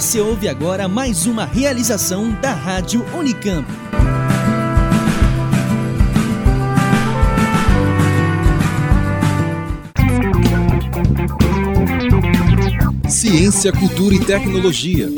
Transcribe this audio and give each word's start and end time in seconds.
Você 0.00 0.18
ouve 0.18 0.48
agora 0.48 0.88
mais 0.88 1.26
uma 1.26 1.44
realização 1.44 2.32
da 2.40 2.54
Rádio 2.54 3.04
Unicamp. 3.14 3.68
Ciência, 13.10 13.70
cultura 13.72 14.14
e 14.14 14.20
tecnologia. 14.20 15.10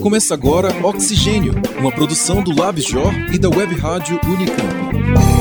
Começa 0.00 0.32
agora 0.32 0.74
Oxigênio, 0.82 1.52
uma 1.78 1.92
produção 1.92 2.42
do 2.42 2.58
LabJOR 2.58 3.12
e 3.34 3.38
da 3.38 3.50
Web 3.50 3.74
Rádio 3.74 4.18
Unicamp. 4.24 5.33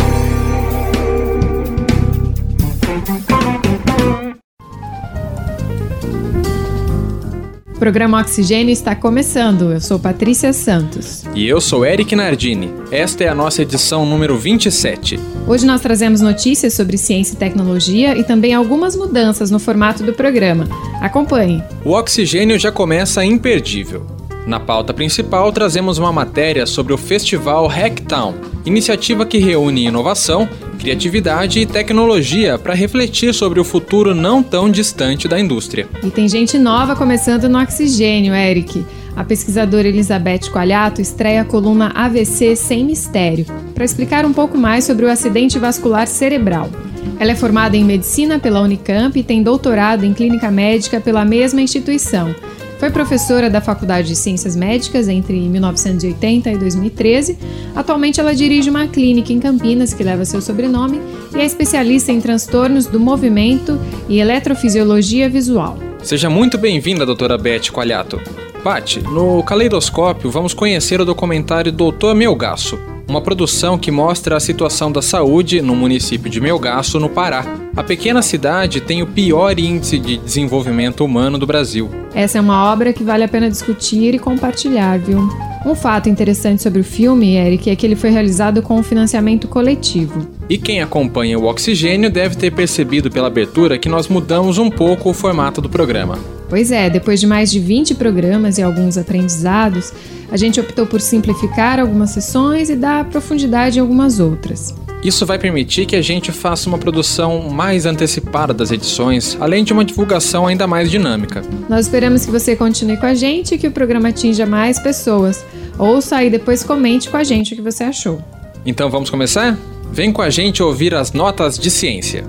Programa 7.84 8.22
Oxigênio 8.22 8.72
está 8.72 8.96
começando. 8.96 9.74
Eu 9.74 9.82
sou 9.82 10.00
Patrícia 10.00 10.54
Santos. 10.54 11.26
E 11.36 11.46
eu 11.46 11.60
sou 11.60 11.86
Eric 11.86 12.16
Nardini. 12.16 12.72
Esta 12.90 13.26
é 13.26 13.28
a 13.28 13.36
nossa 13.36 13.62
edição 13.62 14.06
número 14.06 14.38
27. 14.38 15.20
Hoje 15.46 15.66
nós 15.66 15.82
trazemos 15.82 16.22
notícias 16.22 16.74
sobre 16.76 16.98
ciência 16.98 17.34
e 17.34 17.36
tecnologia 17.36 18.18
e 18.18 18.24
também 18.24 18.54
algumas 18.54 18.96
mudanças 18.96 19.52
no 19.52 19.60
formato 19.60 20.02
do 20.02 20.14
programa. 20.14 20.66
Acompanhe. 21.02 21.62
O 21.84 21.92
Oxigênio 21.92 22.58
já 22.58 22.72
começa 22.72 23.26
imperdível. 23.26 24.08
Na 24.48 24.62
pauta 24.62 24.94
principal, 24.94 25.52
trazemos 25.52 25.98
uma 25.98 26.14
matéria 26.14 26.66
sobre 26.66 26.94
o 26.94 26.98
Festival 26.98 27.68
Hacktown, 27.68 28.34
iniciativa 28.66 29.26
que 29.26 29.40
reúne 29.40 29.86
inovação, 29.86 30.48
criatividade 30.84 31.62
e 31.62 31.66
tecnologia 31.66 32.60
para 32.60 32.74
refletir 32.74 33.34
sobre 33.34 33.58
o 33.58 33.64
futuro 33.64 34.14
não 34.14 34.44
tão 34.44 34.70
distante 34.70 35.30
da 35.30 35.40
indústria. 35.40 35.88
E 36.04 36.10
tem 36.10 36.28
gente 36.28 36.60
nova 36.60 36.94
começando 36.94 37.48
no 37.48 37.58
Oxigênio, 37.58 38.36
Eric. 38.36 38.86
A 39.16 39.24
pesquisadora 39.24 39.88
Elizabeth 39.88 40.50
Coalhato 40.52 41.00
estreia 41.00 41.42
a 41.42 41.46
coluna 41.46 41.94
AVC 41.96 42.58
Sem 42.58 42.84
Mistério, 42.84 43.46
para 43.74 43.86
explicar 43.86 44.26
um 44.26 44.34
pouco 44.34 44.58
mais 44.58 44.84
sobre 44.84 45.06
o 45.06 45.10
acidente 45.10 45.58
vascular 45.58 46.06
cerebral. 46.06 46.70
Ela 47.18 47.32
é 47.32 47.36
formada 47.36 47.78
em 47.78 47.86
medicina 47.86 48.38
pela 48.38 48.60
Unicamp 48.60 49.18
e 49.18 49.24
tem 49.24 49.42
doutorado 49.42 50.04
em 50.04 50.14
clínica 50.14 50.52
médica 50.52 51.00
pela 51.00 51.24
mesma 51.24 51.62
instituição. 51.62 52.36
Foi 52.84 52.92
professora 52.92 53.50
da 53.50 53.62
Faculdade 53.62 54.10
de 54.10 54.16
Ciências 54.18 54.58
Médicas 54.58 55.08
entre 55.08 55.40
1980 55.40 56.52
e 56.52 56.58
2013. 56.58 57.38
Atualmente, 57.74 58.20
ela 58.20 58.36
dirige 58.36 58.70
uma 58.70 58.88
clínica 58.88 59.32
em 59.32 59.40
Campinas 59.40 59.94
que 59.94 60.04
leva 60.04 60.26
seu 60.26 60.42
sobrenome 60.42 61.00
e 61.34 61.40
é 61.40 61.46
especialista 61.46 62.12
em 62.12 62.20
transtornos 62.20 62.86
do 62.86 63.00
movimento 63.00 63.80
e 64.10 64.20
eletrofisiologia 64.20 65.30
visual. 65.30 65.78
Seja 66.02 66.30
muito 66.30 66.58
bem-vinda, 66.58 67.06
doutora 67.06 67.38
Beth 67.38 67.72
Coalhato. 67.72 68.20
Pati, 68.66 69.00
no 69.00 69.42
Caleidoscópio 69.44 70.30
vamos 70.30 70.54
conhecer 70.54 71.00
o 71.00 71.06
documentário 71.06 71.72
Doutor 71.72 72.14
Melgaço, 72.14 72.78
uma 73.08 73.22
produção 73.22 73.78
que 73.78 73.92
mostra 73.92 74.38
a 74.38 74.40
situação 74.40 74.92
da 74.92 75.02
saúde 75.02 75.62
no 75.62 75.76
município 75.76 76.30
de 76.30 76.40
Melgaço, 76.40 77.00
no 77.00 77.10
Pará. 77.10 77.46
A 77.76 77.84
pequena 77.84 78.22
cidade 78.22 78.82
tem 78.82 79.02
o 79.02 79.08
pior 79.08 79.60
índice 79.60 80.00
de 80.00 80.18
desenvolvimento 80.18 81.04
humano 81.04 81.38
do 81.38 81.46
Brasil. 81.46 81.90
Essa 82.14 82.38
é 82.38 82.42
uma 82.42 82.72
obra 82.72 82.94
que 82.94 83.04
vale 83.04 83.24
a 83.24 83.28
pena 83.28 83.50
discutir 83.50 84.14
e 84.14 84.20
compartilhar, 84.20 85.00
viu? 85.00 85.28
Um 85.66 85.76
fato 85.76 86.10
interessante 86.10 86.62
sobre 86.62 86.82
o 86.82 86.84
filme, 86.84 87.36
Eric, 87.36 87.70
é 87.70 87.76
que 87.76 87.86
ele 87.86 87.96
foi 87.96 88.10
realizado 88.10 88.62
com 88.62 88.76
um 88.76 88.84
financiamento 88.84 89.48
coletivo. 89.48 90.28
E 90.50 90.58
quem 90.58 90.82
acompanha 90.82 91.40
o 91.40 91.46
Oxigênio 91.46 92.10
deve 92.10 92.36
ter 92.36 92.52
percebido 92.52 93.10
pela 93.10 93.28
abertura 93.28 93.78
que 93.78 93.88
nós 93.88 94.10
mudamos 94.10 94.58
um 94.58 94.70
pouco 94.70 95.10
o 95.10 95.14
formato 95.14 95.62
do 95.62 95.70
programa. 95.70 96.20
Pois 96.50 96.70
é, 96.72 96.90
depois 96.90 97.20
de 97.20 97.26
mais 97.26 97.50
de 97.50 97.60
20 97.60 97.96
programas 97.96 98.58
e 98.58 98.62
alguns 98.62 98.98
aprendizados, 98.98 99.94
a 100.34 100.38
gente 100.38 100.60
optou 100.60 100.88
por 100.88 101.00
simplificar 101.00 101.80
algumas 101.80 102.10
sessões 102.10 102.68
e 102.68 102.76
dar 102.76 103.06
profundidade 103.06 103.78
em 103.78 103.82
algumas 103.82 104.20
outras. 104.20 104.74
Isso 105.04 105.28
vai 105.28 105.38
permitir 105.38 105.86
que 105.86 105.96
a 105.96 106.02
gente 106.02 106.32
faça 106.32 106.68
uma 106.68 106.80
produção 106.80 107.50
mais 107.52 107.86
antecipada 107.86 108.52
das 108.52 108.72
edições, 108.72 109.38
além 109.40 109.64
de 109.64 109.72
uma 109.72 109.86
divulgação 109.86 110.48
ainda 110.48 110.66
mais 110.66 110.90
dinâmica. 110.90 111.44
Nós 111.70 111.86
esperamos 111.86 112.26
que 112.26 112.32
você 112.32 112.56
continue 112.56 112.98
com 112.98 113.06
a 113.06 113.14
gente 113.14 113.54
e 113.54 113.58
que 113.60 113.68
o 113.68 113.72
programa 113.72 114.10
atinja 114.10 114.44
mais 114.44 114.80
pessoas. 114.80 115.46
Ouça 115.78 116.24
e 116.24 116.32
depois 116.32 116.64
comente 116.64 117.10
com 117.10 117.18
a 117.18 117.24
gente 117.24 117.54
o 117.54 117.56
que 117.56 117.62
você 117.62 117.84
achou. 117.84 118.20
Então 118.66 118.90
vamos 118.90 119.12
começar? 119.12 119.56
Vem 119.92 120.12
com 120.12 120.24
a 120.24 120.32
gente 120.32 120.64
ouvir 120.64 120.96
as 120.96 121.12
notas 121.12 121.60
de 121.60 121.70
ciência. 121.70 122.26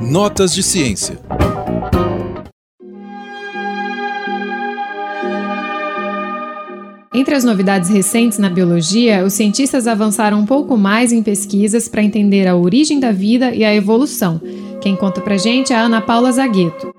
Notas 0.00 0.54
de 0.54 0.62
ciência. 0.62 1.27
Entre 7.18 7.34
as 7.34 7.42
novidades 7.42 7.90
recentes 7.90 8.38
na 8.38 8.48
biologia, 8.48 9.24
os 9.24 9.32
cientistas 9.32 9.88
avançaram 9.88 10.38
um 10.38 10.46
pouco 10.46 10.76
mais 10.76 11.12
em 11.12 11.20
pesquisas 11.20 11.88
para 11.88 12.00
entender 12.00 12.46
a 12.46 12.54
origem 12.54 13.00
da 13.00 13.10
vida 13.10 13.52
e 13.52 13.64
a 13.64 13.74
evolução. 13.74 14.40
Quem 14.80 14.94
conta 14.94 15.20
pra 15.20 15.36
gente 15.36 15.72
é 15.72 15.76
a 15.76 15.80
Ana 15.80 16.00
Paula 16.00 16.30
Zagueto. 16.30 16.94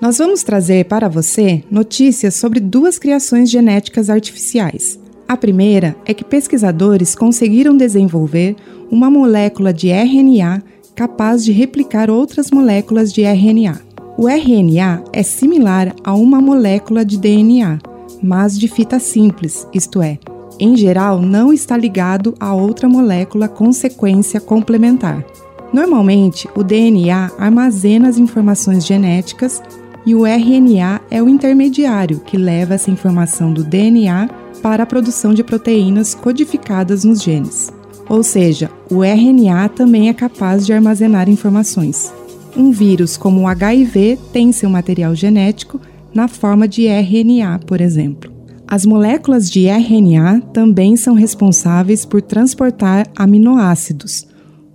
Nós 0.00 0.18
vamos 0.18 0.42
trazer 0.42 0.86
para 0.86 1.08
você 1.08 1.62
notícias 1.70 2.34
sobre 2.34 2.58
duas 2.58 2.98
criações 2.98 3.48
genéticas 3.48 4.10
artificiais. 4.10 4.98
A 5.28 5.36
primeira 5.36 5.94
é 6.04 6.12
que 6.12 6.24
pesquisadores 6.24 7.14
conseguiram 7.14 7.76
desenvolver 7.76 8.56
uma 8.90 9.08
molécula 9.08 9.72
de 9.72 9.90
RNA 9.90 10.60
capaz 10.96 11.44
de 11.44 11.52
replicar 11.52 12.10
outras 12.10 12.50
moléculas 12.50 13.12
de 13.12 13.22
RNA. 13.22 13.93
O 14.16 14.28
RNA 14.28 15.02
é 15.12 15.24
similar 15.24 15.92
a 16.04 16.14
uma 16.14 16.40
molécula 16.40 17.04
de 17.04 17.18
DNA, 17.18 17.80
mas 18.22 18.56
de 18.56 18.68
fita 18.68 19.00
simples, 19.00 19.66
isto 19.74 20.00
é, 20.00 20.18
em 20.60 20.76
geral 20.76 21.20
não 21.20 21.52
está 21.52 21.76
ligado 21.76 22.32
a 22.38 22.54
outra 22.54 22.88
molécula 22.88 23.48
com 23.48 23.72
sequência 23.72 24.40
complementar. 24.40 25.24
Normalmente, 25.72 26.48
o 26.54 26.62
DNA 26.62 27.32
armazena 27.36 28.08
as 28.08 28.16
informações 28.16 28.86
genéticas 28.86 29.60
e 30.06 30.14
o 30.14 30.24
RNA 30.24 31.00
é 31.10 31.20
o 31.20 31.28
intermediário 31.28 32.20
que 32.20 32.36
leva 32.36 32.74
essa 32.74 32.92
informação 32.92 33.52
do 33.52 33.64
DNA 33.64 34.28
para 34.62 34.84
a 34.84 34.86
produção 34.86 35.34
de 35.34 35.42
proteínas 35.42 36.14
codificadas 36.14 37.02
nos 37.02 37.20
genes. 37.20 37.72
Ou 38.08 38.22
seja, 38.22 38.70
o 38.88 39.02
RNA 39.02 39.70
também 39.70 40.08
é 40.08 40.14
capaz 40.14 40.64
de 40.64 40.72
armazenar 40.72 41.28
informações 41.28 42.12
um 42.56 42.70
vírus 42.70 43.16
como 43.16 43.42
o 43.42 43.46
HIV 43.46 44.18
tem 44.32 44.52
seu 44.52 44.70
material 44.70 45.14
genético 45.14 45.80
na 46.14 46.28
forma 46.28 46.68
de 46.68 46.86
RNA, 46.86 47.60
por 47.66 47.80
exemplo. 47.80 48.32
As 48.66 48.86
moléculas 48.86 49.50
de 49.50 49.66
RNA 49.66 50.40
também 50.52 50.96
são 50.96 51.14
responsáveis 51.14 52.04
por 52.04 52.22
transportar 52.22 53.06
aminoácidos, 53.14 54.26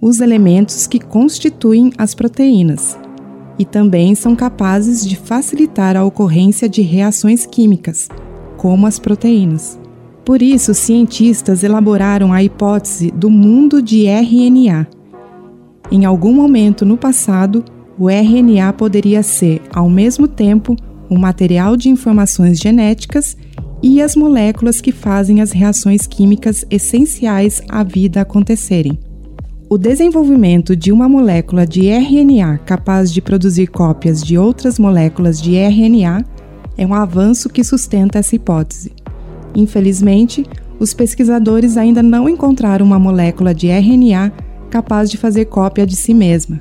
os 0.01 0.19
elementos 0.21 0.85
que 0.85 0.99
constituem 0.99 1.91
as 1.97 2.13
proteínas, 2.13 2.97
e 3.57 3.65
também 3.65 4.15
são 4.15 4.35
capazes 4.35 5.05
de 5.07 5.15
facilitar 5.15 5.97
a 5.97 6.05
ocorrência 6.05 6.69
de 6.69 6.81
reações 6.81 7.45
químicas, 7.45 8.07
como 8.57 8.85
as 8.85 8.99
proteínas. 8.99 9.79
Por 10.23 10.41
isso, 10.41 10.73
cientistas 10.73 11.63
elaboraram 11.63 12.31
a 12.31 12.43
hipótese 12.43 13.09
do 13.09 13.29
mundo 13.29 13.81
de 13.81 14.05
RNA 14.05 14.98
em 15.91 16.05
algum 16.05 16.33
momento 16.33 16.85
no 16.85 16.97
passado, 16.97 17.63
o 17.97 18.09
RNA 18.09 18.73
poderia 18.73 19.23
ser, 19.23 19.61
ao 19.73 19.89
mesmo 19.89 20.27
tempo, 20.27 20.75
o 21.09 21.15
um 21.15 21.19
material 21.19 21.75
de 21.75 21.89
informações 21.89 22.59
genéticas 22.59 23.35
e 23.81 24.01
as 24.01 24.15
moléculas 24.15 24.79
que 24.79 24.91
fazem 24.91 25.41
as 25.41 25.51
reações 25.51 26.05
químicas 26.05 26.63
essenciais 26.69 27.61
à 27.67 27.83
vida 27.83 28.21
acontecerem. 28.21 28.99
O 29.69 29.77
desenvolvimento 29.77 30.75
de 30.75 30.91
uma 30.91 31.09
molécula 31.09 31.65
de 31.65 31.87
RNA 31.87 32.59
capaz 32.59 33.11
de 33.11 33.21
produzir 33.21 33.67
cópias 33.67 34.23
de 34.23 34.37
outras 34.37 34.79
moléculas 34.79 35.41
de 35.41 35.55
RNA 35.55 36.23
é 36.77 36.85
um 36.85 36.93
avanço 36.93 37.49
que 37.49 37.63
sustenta 37.63 38.19
essa 38.19 38.35
hipótese. 38.35 38.91
Infelizmente, 39.55 40.45
os 40.79 40.93
pesquisadores 40.93 41.77
ainda 41.77 42.01
não 42.01 42.29
encontraram 42.29 42.85
uma 42.85 42.97
molécula 42.97 43.53
de 43.53 43.67
RNA 43.67 44.31
capaz 44.69 45.09
de 45.09 45.17
fazer 45.17 45.45
cópia 45.45 45.85
de 45.85 45.95
si 45.95 46.13
mesma. 46.13 46.57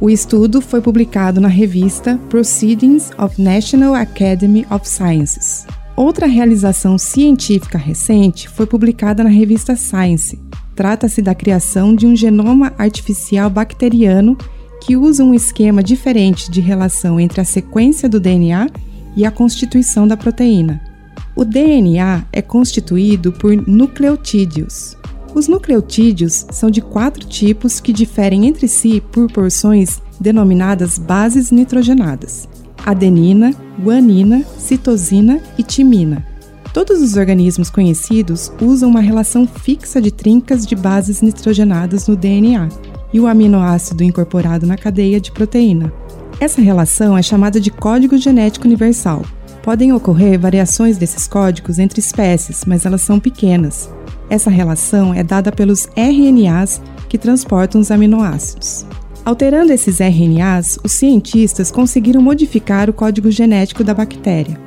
O 0.00 0.08
estudo 0.08 0.60
foi 0.60 0.80
publicado 0.80 1.40
na 1.40 1.48
revista 1.48 2.18
Proceedings 2.28 3.10
of 3.18 3.40
National 3.40 3.94
Academy 3.94 4.64
of 4.70 4.88
Sciences. 4.88 5.66
Outra 5.96 6.26
realização 6.26 6.96
científica 6.96 7.76
recente 7.76 8.48
foi 8.48 8.66
publicada 8.66 9.24
na 9.24 9.30
revista 9.30 9.74
Science. 9.74 10.38
Trata-se 10.76 11.20
da 11.20 11.34
criação 11.34 11.92
de 11.92 12.06
um 12.06 12.14
genoma 12.14 12.72
artificial 12.78 13.50
bacteriano 13.50 14.38
que 14.80 14.96
usa 14.96 15.24
um 15.24 15.34
esquema 15.34 15.82
diferente 15.82 16.48
de 16.48 16.60
relação 16.60 17.18
entre 17.18 17.40
a 17.40 17.44
sequência 17.44 18.08
do 18.08 18.20
DNA 18.20 18.68
e 19.16 19.26
a 19.26 19.30
constituição 19.32 20.06
da 20.06 20.16
proteína. 20.16 20.80
O 21.34 21.44
DNA 21.44 22.24
é 22.32 22.40
constituído 22.40 23.32
por 23.32 23.56
nucleotídeos. 23.68 24.96
Os 25.34 25.46
nucleotídeos 25.46 26.46
são 26.50 26.70
de 26.70 26.80
quatro 26.80 27.26
tipos 27.26 27.80
que 27.80 27.92
diferem 27.92 28.46
entre 28.46 28.66
si 28.66 29.00
por 29.12 29.30
porções 29.30 30.00
denominadas 30.20 30.98
bases 30.98 31.50
nitrogenadas: 31.50 32.48
adenina, 32.84 33.54
guanina, 33.82 34.44
citosina 34.58 35.40
e 35.56 35.62
timina. 35.62 36.26
Todos 36.72 37.00
os 37.00 37.16
organismos 37.16 37.70
conhecidos 37.70 38.52
usam 38.60 38.90
uma 38.90 39.00
relação 39.00 39.46
fixa 39.46 40.00
de 40.00 40.10
trincas 40.10 40.66
de 40.66 40.76
bases 40.76 41.22
nitrogenadas 41.22 42.06
no 42.06 42.14
DNA 42.14 42.68
e 43.12 43.18
o 43.18 43.26
aminoácido 43.26 44.04
incorporado 44.04 44.66
na 44.66 44.76
cadeia 44.76 45.20
de 45.20 45.32
proteína. 45.32 45.92
Essa 46.38 46.60
relação 46.60 47.16
é 47.16 47.22
chamada 47.22 47.60
de 47.60 47.70
código 47.70 48.16
genético 48.16 48.66
universal 48.66 49.22
Podem 49.68 49.92
ocorrer 49.92 50.38
variações 50.38 50.96
desses 50.96 51.28
códigos 51.28 51.78
entre 51.78 52.00
espécies, 52.00 52.64
mas 52.64 52.86
elas 52.86 53.02
são 53.02 53.20
pequenas. 53.20 53.90
Essa 54.30 54.50
relação 54.50 55.14
é 55.14 55.22
dada 55.22 55.50
pelos 55.50 55.88
RNAs 55.96 56.82
que 57.08 57.16
transportam 57.16 57.80
os 57.80 57.90
aminoácidos. 57.90 58.86
Alterando 59.24 59.72
esses 59.72 59.98
RNAs, 60.00 60.78
os 60.82 60.92
cientistas 60.92 61.70
conseguiram 61.70 62.22
modificar 62.22 62.88
o 62.88 62.92
código 62.92 63.30
genético 63.30 63.84
da 63.84 63.94
bactéria. 63.94 64.58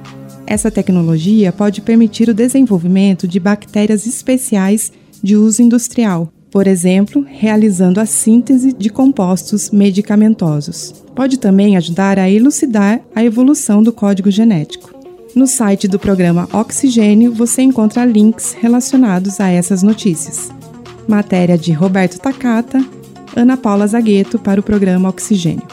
Essa 0.45 0.69
tecnologia 0.69 1.51
pode 1.51 1.81
permitir 1.81 2.29
o 2.29 2.33
desenvolvimento 2.33 3.27
de 3.27 3.39
bactérias 3.39 4.05
especiais 4.05 4.91
de 5.23 5.35
uso 5.35 5.61
industrial, 5.61 6.31
por 6.51 6.67
exemplo, 6.67 7.25
realizando 7.27 7.99
a 7.99 8.05
síntese 8.05 8.73
de 8.73 8.89
compostos 8.89 9.71
medicamentosos. 9.71 10.93
Pode 11.15 11.37
também 11.37 11.77
ajudar 11.77 12.19
a 12.19 12.29
elucidar 12.29 12.99
a 13.15 13.23
evolução 13.23 13.81
do 13.81 13.93
código 13.93 14.29
genético. 14.29 15.00
No 15.33 15.47
site 15.47 15.87
do 15.87 15.97
programa 15.97 16.47
Oxigênio 16.51 17.33
você 17.33 17.61
encontra 17.61 18.03
links 18.03 18.53
relacionados 18.59 19.39
a 19.39 19.49
essas 19.49 19.81
notícias. 19.81 20.51
Matéria 21.07 21.57
de 21.57 21.71
Roberto 21.71 22.19
Takata, 22.19 22.83
Ana 23.33 23.55
Paula 23.55 23.87
Zagueto 23.87 24.37
para 24.37 24.59
o 24.59 24.63
programa 24.63 25.07
Oxigênio. 25.07 25.65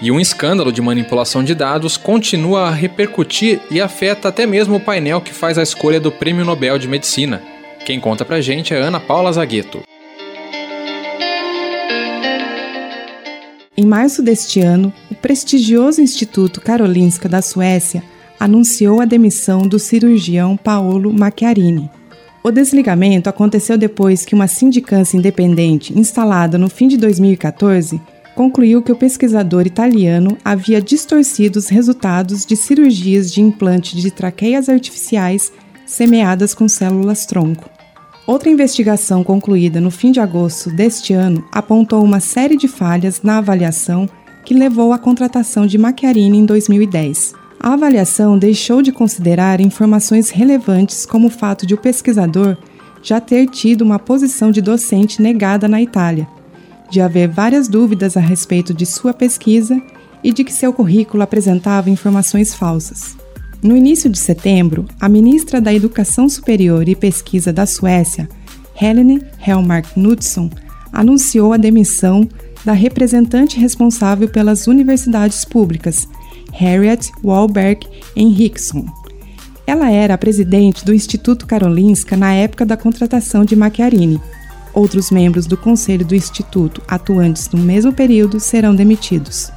E 0.00 0.10
um 0.10 0.20
escândalo 0.20 0.72
de 0.72 0.80
manipulação 0.80 1.44
de 1.44 1.54
dados 1.54 1.96
continua 1.96 2.68
a 2.68 2.70
repercutir 2.70 3.60
e 3.70 3.80
afeta 3.80 4.28
até 4.28 4.46
mesmo 4.46 4.76
o 4.76 4.80
painel 4.80 5.20
que 5.20 5.34
faz 5.34 5.58
a 5.58 5.62
escolha 5.62 6.00
do 6.00 6.12
Prêmio 6.12 6.44
Nobel 6.44 6.78
de 6.78 6.88
Medicina. 6.88 7.55
Quem 7.86 8.00
conta 8.00 8.24
pra 8.24 8.40
gente 8.40 8.74
é 8.74 8.78
Ana 8.78 8.98
Paula 8.98 9.32
Zagueto. 9.32 9.80
Em 13.76 13.86
março 13.86 14.24
deste 14.24 14.58
ano, 14.58 14.92
o 15.08 15.14
prestigioso 15.14 16.00
Instituto 16.00 16.60
Karolinska 16.60 17.28
da 17.28 17.40
Suécia 17.40 18.02
anunciou 18.40 19.00
a 19.00 19.04
demissão 19.04 19.68
do 19.68 19.78
cirurgião 19.78 20.56
Paolo 20.56 21.12
Macchiarini. 21.12 21.88
O 22.42 22.50
desligamento 22.50 23.30
aconteceu 23.30 23.78
depois 23.78 24.24
que 24.24 24.34
uma 24.34 24.48
sindicância 24.48 25.16
independente 25.16 25.96
instalada 25.96 26.58
no 26.58 26.68
fim 26.68 26.88
de 26.88 26.96
2014 26.96 28.00
concluiu 28.34 28.82
que 28.82 28.90
o 28.90 28.96
pesquisador 28.96 29.64
italiano 29.64 30.36
havia 30.44 30.82
distorcido 30.82 31.60
os 31.60 31.68
resultados 31.68 32.44
de 32.44 32.56
cirurgias 32.56 33.30
de 33.30 33.40
implante 33.40 33.94
de 33.94 34.10
traqueias 34.10 34.68
artificiais 34.68 35.52
semeadas 35.86 36.52
com 36.52 36.68
células-tronco. 36.68 37.75
Outra 38.26 38.50
investigação 38.50 39.22
concluída 39.22 39.80
no 39.80 39.90
fim 39.90 40.10
de 40.10 40.18
agosto 40.18 40.68
deste 40.68 41.12
ano 41.12 41.44
apontou 41.52 42.02
uma 42.02 42.18
série 42.18 42.56
de 42.56 42.66
falhas 42.66 43.22
na 43.22 43.38
avaliação 43.38 44.08
que 44.44 44.52
levou 44.52 44.92
à 44.92 44.98
contratação 44.98 45.64
de 45.64 45.78
Macchiarini 45.78 46.38
em 46.38 46.44
2010. 46.44 47.34
A 47.60 47.74
avaliação 47.74 48.36
deixou 48.36 48.82
de 48.82 48.90
considerar 48.90 49.60
informações 49.60 50.30
relevantes 50.30 51.06
como 51.06 51.28
o 51.28 51.30
fato 51.30 51.64
de 51.64 51.74
o 51.74 51.78
pesquisador 51.78 52.56
já 53.00 53.20
ter 53.20 53.46
tido 53.48 53.82
uma 53.82 53.98
posição 53.98 54.50
de 54.50 54.60
docente 54.60 55.22
negada 55.22 55.68
na 55.68 55.80
Itália, 55.80 56.26
de 56.90 57.00
haver 57.00 57.28
várias 57.28 57.68
dúvidas 57.68 58.16
a 58.16 58.20
respeito 58.20 58.74
de 58.74 58.84
sua 58.84 59.14
pesquisa 59.14 59.80
e 60.24 60.32
de 60.32 60.42
que 60.42 60.52
seu 60.52 60.72
currículo 60.72 61.22
apresentava 61.22 61.90
informações 61.90 62.52
falsas. 62.52 63.16
No 63.66 63.76
início 63.76 64.08
de 64.08 64.16
setembro, 64.16 64.86
a 65.00 65.08
ministra 65.08 65.60
da 65.60 65.74
Educação 65.74 66.28
Superior 66.28 66.88
e 66.88 66.94
Pesquisa 66.94 67.52
da 67.52 67.66
Suécia, 67.66 68.28
Helene 68.80 69.20
Helmark 69.44 69.92
Knudsen, 69.94 70.52
anunciou 70.92 71.52
a 71.52 71.56
demissão 71.56 72.28
da 72.64 72.72
representante 72.72 73.58
responsável 73.58 74.28
pelas 74.28 74.68
universidades 74.68 75.44
públicas, 75.44 76.08
Harriet 76.52 77.10
Wahlberg 77.24 77.84
Henriksson. 78.14 78.86
Ela 79.66 79.90
era 79.90 80.14
a 80.14 80.18
presidente 80.18 80.84
do 80.84 80.94
Instituto 80.94 81.44
Karolinska 81.44 82.16
na 82.16 82.32
época 82.32 82.64
da 82.64 82.76
contratação 82.76 83.44
de 83.44 83.56
Macchiarini. 83.56 84.20
Outros 84.72 85.10
membros 85.10 85.44
do 85.44 85.56
conselho 85.56 86.06
do 86.06 86.14
instituto 86.14 86.80
atuantes 86.86 87.50
no 87.50 87.58
mesmo 87.58 87.92
período 87.92 88.38
serão 88.38 88.76
demitidos. 88.76 89.50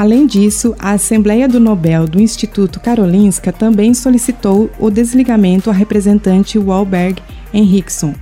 Além 0.00 0.26
disso, 0.26 0.74
a 0.78 0.92
Assembleia 0.92 1.46
do 1.46 1.60
Nobel 1.60 2.08
do 2.08 2.22
Instituto 2.22 2.80
Karolinska 2.80 3.52
também 3.52 3.92
solicitou 3.92 4.70
o 4.78 4.88
desligamento 4.88 5.68
à 5.68 5.74
representante 5.74 6.58
Wahlberg 6.58 7.22
Henriksson 7.52 8.14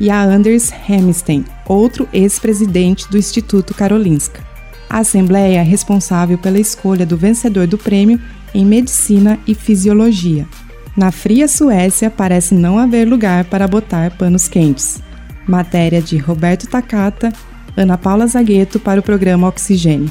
e 0.00 0.10
a 0.10 0.20
Anders 0.20 0.72
Hemstein, 0.88 1.44
outro 1.68 2.08
ex-presidente 2.12 3.08
do 3.08 3.16
Instituto 3.16 3.72
Karolinska. 3.72 4.42
A 4.88 4.98
Assembleia 4.98 5.60
é 5.60 5.62
responsável 5.62 6.36
pela 6.36 6.58
escolha 6.58 7.06
do 7.06 7.16
vencedor 7.16 7.68
do 7.68 7.78
prêmio 7.78 8.20
em 8.52 8.66
Medicina 8.66 9.38
e 9.46 9.54
Fisiologia. 9.54 10.48
Na 10.96 11.12
fria 11.12 11.46
Suécia, 11.46 12.10
parece 12.10 12.56
não 12.56 12.76
haver 12.76 13.06
lugar 13.06 13.44
para 13.44 13.68
botar 13.68 14.10
panos 14.16 14.48
quentes. 14.48 15.00
Matéria 15.46 16.02
de 16.02 16.18
Roberto 16.18 16.66
Takata, 16.66 17.32
Ana 17.76 17.96
Paula 17.96 18.26
Zagueto 18.26 18.80
para 18.80 18.98
o 18.98 19.02
programa 19.04 19.46
Oxigênio. 19.46 20.10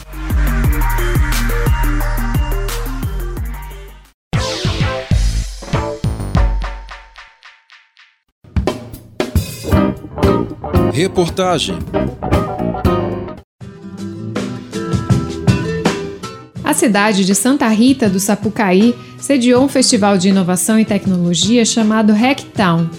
Reportagem 11.00 11.78
A 16.62 16.74
cidade 16.74 17.24
de 17.24 17.34
Santa 17.34 17.70
Rita 17.70 18.10
do 18.10 18.20
Sapucaí 18.20 18.94
sediou 19.18 19.64
um 19.64 19.70
festival 19.70 20.18
de 20.18 20.28
inovação 20.28 20.78
e 20.78 20.84
tecnologia 20.84 21.64
chamado 21.64 22.12
Hacktown 22.12 22.90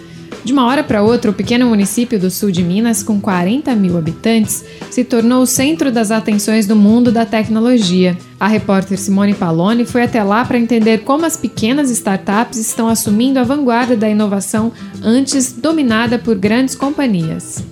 de 0.43 0.55
uma 0.55 0.65
hora 0.67 0.83
para 0.83 1.03
outra, 1.03 1.31
o 1.31 1.35
pequeno 1.35 1.67
município 1.67 2.19
do 2.19 2.31
sul 2.31 2.51
de 2.51 2.63
Minas, 2.63 3.03
com 3.03 3.21
40 3.21 3.77
mil 3.77 3.99
habitantes, 3.99 4.65
se 4.91 5.05
tornou 5.05 5.43
o 5.43 5.47
centro 5.47 5.93
das 5.93 6.11
atenções 6.11 6.67
do 6.67 6.75
mundo 6.75 7.13
da 7.13 7.27
tecnologia. 7.27 8.17
A 8.41 8.49
repórter 8.49 8.99
Simone 8.99 9.35
Paloni 9.35 9.85
foi 9.85 10.05
até 10.05 10.23
lá 10.23 10.43
para 10.43 10.59
entender 10.59 11.01
como 11.01 11.27
as 11.27 11.37
pequenas 11.37 11.91
startups 11.91 12.59
estão 12.59 12.89
assumindo 12.89 13.39
a 13.39 13.45
vanguarda 13.45 13.95
da 13.95 14.09
inovação 14.09 14.73
antes 15.03 15.53
dominada 15.53 16.19
por 16.19 16.37
grandes 16.37 16.75
companhias. 16.75 17.63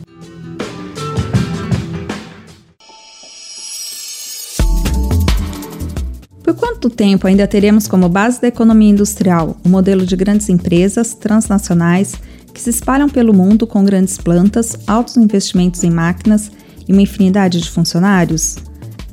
Quanto 6.79 6.91
tempo 6.91 7.27
ainda 7.27 7.45
teremos 7.45 7.89
como 7.89 8.09
base 8.09 8.41
da 8.41 8.47
economia 8.47 8.91
industrial 8.91 9.57
o 9.65 9.69
modelo 9.69 10.07
de 10.07 10.15
grandes 10.15 10.49
empresas 10.49 11.13
transnacionais 11.13 12.15
que 12.55 12.61
se 12.61 12.71
espalham 12.71 13.09
pelo 13.09 13.35
mundo 13.35 13.67
com 13.67 13.85
grandes 13.85 14.17
plantas, 14.17 14.79
altos 14.87 15.17
investimentos 15.17 15.83
em 15.83 15.91
máquinas 15.91 16.53
e 16.87 16.93
uma 16.93 17.03
infinidade 17.03 17.61
de 17.61 17.69
funcionários? 17.69 18.59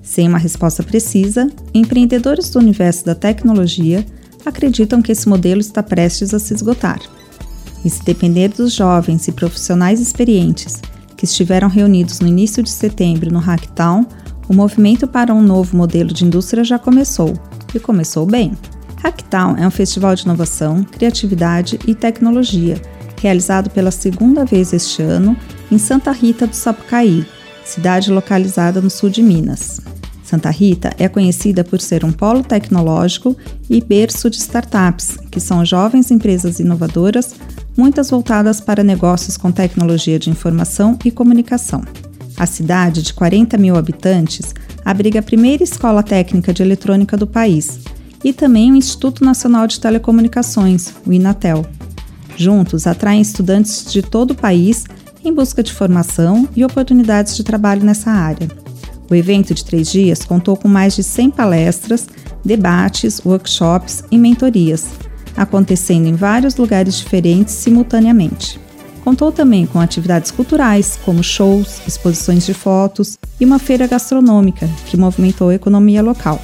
Sem 0.03 0.27
uma 0.27 0.37
resposta 0.37 0.83
precisa, 0.83 1.49
empreendedores 1.73 2.51
do 2.51 2.59
universo 2.59 3.03
da 3.03 3.15
tecnologia 3.15 4.05
acreditam 4.45 5.01
que 5.01 5.11
esse 5.11 5.27
modelo 5.27 5.59
está 5.59 5.81
prestes 5.81 6.35
a 6.35 6.39
se 6.39 6.53
esgotar. 6.53 6.99
E 7.83 7.89
se 7.89 8.05
depender 8.05 8.49
dos 8.49 8.73
jovens 8.73 9.27
e 9.27 9.31
profissionais 9.31 9.99
experientes 9.99 10.79
que 11.17 11.25
estiveram 11.25 11.67
reunidos 11.67 12.19
no 12.19 12.27
início 12.27 12.61
de 12.61 12.69
setembro 12.69 13.33
no 13.33 13.39
Hacktown, 13.39 14.05
o 14.47 14.53
movimento 14.53 15.07
para 15.07 15.33
um 15.33 15.41
novo 15.41 15.75
modelo 15.75 16.13
de 16.13 16.23
indústria 16.23 16.63
já 16.63 16.77
começou, 16.77 17.33
e 17.77 17.79
começou 17.79 18.25
bem. 18.25 18.53
Hacktown 19.03 19.57
é 19.57 19.67
um 19.67 19.71
festival 19.71 20.15
de 20.15 20.23
inovação, 20.23 20.83
criatividade 20.83 21.79
e 21.87 21.93
tecnologia 21.93 22.81
realizado 23.21 23.69
pela 23.69 23.91
segunda 23.91 24.45
vez 24.45 24.73
este 24.73 25.01
ano 25.01 25.35
em 25.71 25.77
Santa 25.77 26.11
Rita 26.11 26.45
do 26.45 26.55
Sapucaí, 26.55 27.25
cidade 27.63 28.11
localizada 28.11 28.81
no 28.81 28.89
sul 28.89 29.09
de 29.09 29.23
Minas. 29.23 29.81
Santa 30.23 30.49
Rita 30.49 30.91
é 30.97 31.07
conhecida 31.07 31.63
por 31.63 31.79
ser 31.79 32.03
um 32.03 32.11
polo 32.11 32.43
tecnológico 32.43 33.35
e 33.69 33.79
berço 33.79 34.29
de 34.29 34.37
startups, 34.37 35.17
que 35.31 35.39
são 35.39 35.63
jovens 35.63 36.11
empresas 36.11 36.59
inovadoras 36.59 37.35
muitas 37.77 38.09
voltadas 38.09 38.59
para 38.59 38.83
negócios 38.83 39.37
com 39.37 39.51
tecnologia 39.51 40.17
de 40.17 40.29
informação 40.29 40.97
e 41.03 41.11
comunicação. 41.11 41.83
A 42.37 42.45
cidade, 42.45 43.01
de 43.01 43.13
40 43.13 43.57
mil 43.57 43.75
habitantes, 43.75 44.53
abriga 44.85 45.19
a 45.19 45.23
primeira 45.23 45.63
escola 45.63 46.03
técnica 46.03 46.53
de 46.53 46.61
eletrônica 46.61 47.17
do 47.17 47.25
país 47.25 47.79
e 48.23 48.31
também 48.31 48.71
o 48.71 48.75
Instituto 48.75 49.25
Nacional 49.25 49.65
de 49.65 49.79
Telecomunicações, 49.79 50.93
o 51.05 51.11
Inatel. 51.11 51.65
Juntos, 52.37 52.85
atraem 52.85 53.21
estudantes 53.21 53.91
de 53.91 54.03
todo 54.03 54.31
o 54.31 54.35
país 54.35 54.85
em 55.23 55.33
busca 55.33 55.63
de 55.63 55.73
formação 55.73 56.47
e 56.55 56.63
oportunidades 56.63 57.35
de 57.35 57.43
trabalho 57.43 57.83
nessa 57.83 58.11
área. 58.11 58.47
O 59.09 59.15
evento 59.15 59.53
de 59.53 59.65
três 59.65 59.91
dias 59.91 60.23
contou 60.23 60.55
com 60.55 60.67
mais 60.67 60.95
de 60.95 61.03
100 61.03 61.31
palestras, 61.31 62.07
debates, 62.43 63.21
workshops 63.25 64.03
e 64.11 64.17
mentorias, 64.17 64.85
acontecendo 65.35 66.07
em 66.07 66.13
vários 66.13 66.55
lugares 66.55 66.97
diferentes 66.97 67.53
simultaneamente. 67.53 68.59
Contou 69.05 69.31
também 69.31 69.67
com 69.67 69.79
atividades 69.79 70.31
culturais, 70.31 70.97
como 71.05 71.23
shows, 71.23 71.79
exposições 71.87 72.43
de 72.43 72.55
fotos 72.55 73.19
e 73.39 73.45
uma 73.45 73.59
feira 73.59 73.85
gastronômica, 73.85 74.67
que 74.87 74.97
movimentou 74.97 75.49
a 75.49 75.53
economia 75.53 76.01
local. 76.01 76.41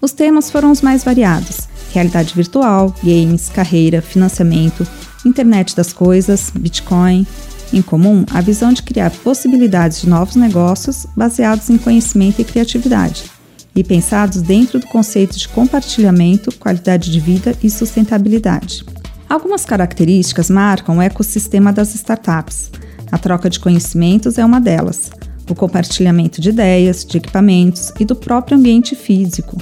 Os 0.00 0.12
temas 0.12 0.50
foram 0.50 0.72
os 0.72 0.80
mais 0.80 1.04
variados: 1.04 1.68
realidade 1.92 2.34
virtual, 2.34 2.94
games, 3.04 3.50
carreira, 3.50 4.00
financiamento, 4.00 4.88
internet 5.26 5.76
das 5.76 5.92
coisas, 5.92 6.50
Bitcoin. 6.54 7.26
Em 7.74 7.82
comum, 7.82 8.24
a 8.30 8.40
visão 8.40 8.72
de 8.72 8.82
criar 8.82 9.10
possibilidades 9.10 10.00
de 10.00 10.08
novos 10.08 10.34
negócios 10.34 11.06
baseados 11.14 11.68
em 11.68 11.76
conhecimento 11.76 12.40
e 12.40 12.44
criatividade, 12.44 13.24
e 13.76 13.84
pensados 13.84 14.40
dentro 14.40 14.80
do 14.80 14.86
conceito 14.86 15.38
de 15.38 15.46
compartilhamento, 15.48 16.56
qualidade 16.58 17.12
de 17.12 17.20
vida 17.20 17.54
e 17.62 17.68
sustentabilidade. 17.68 18.82
Algumas 19.32 19.64
características 19.64 20.50
marcam 20.50 20.98
o 20.98 21.00
ecossistema 21.00 21.72
das 21.72 21.94
startups. 21.94 22.70
A 23.10 23.16
troca 23.16 23.48
de 23.48 23.58
conhecimentos 23.58 24.36
é 24.36 24.44
uma 24.44 24.60
delas, 24.60 25.10
o 25.48 25.54
compartilhamento 25.54 26.38
de 26.38 26.50
ideias, 26.50 27.02
de 27.02 27.16
equipamentos 27.16 27.94
e 27.98 28.04
do 28.04 28.14
próprio 28.14 28.58
ambiente 28.58 28.94
físico. 28.94 29.56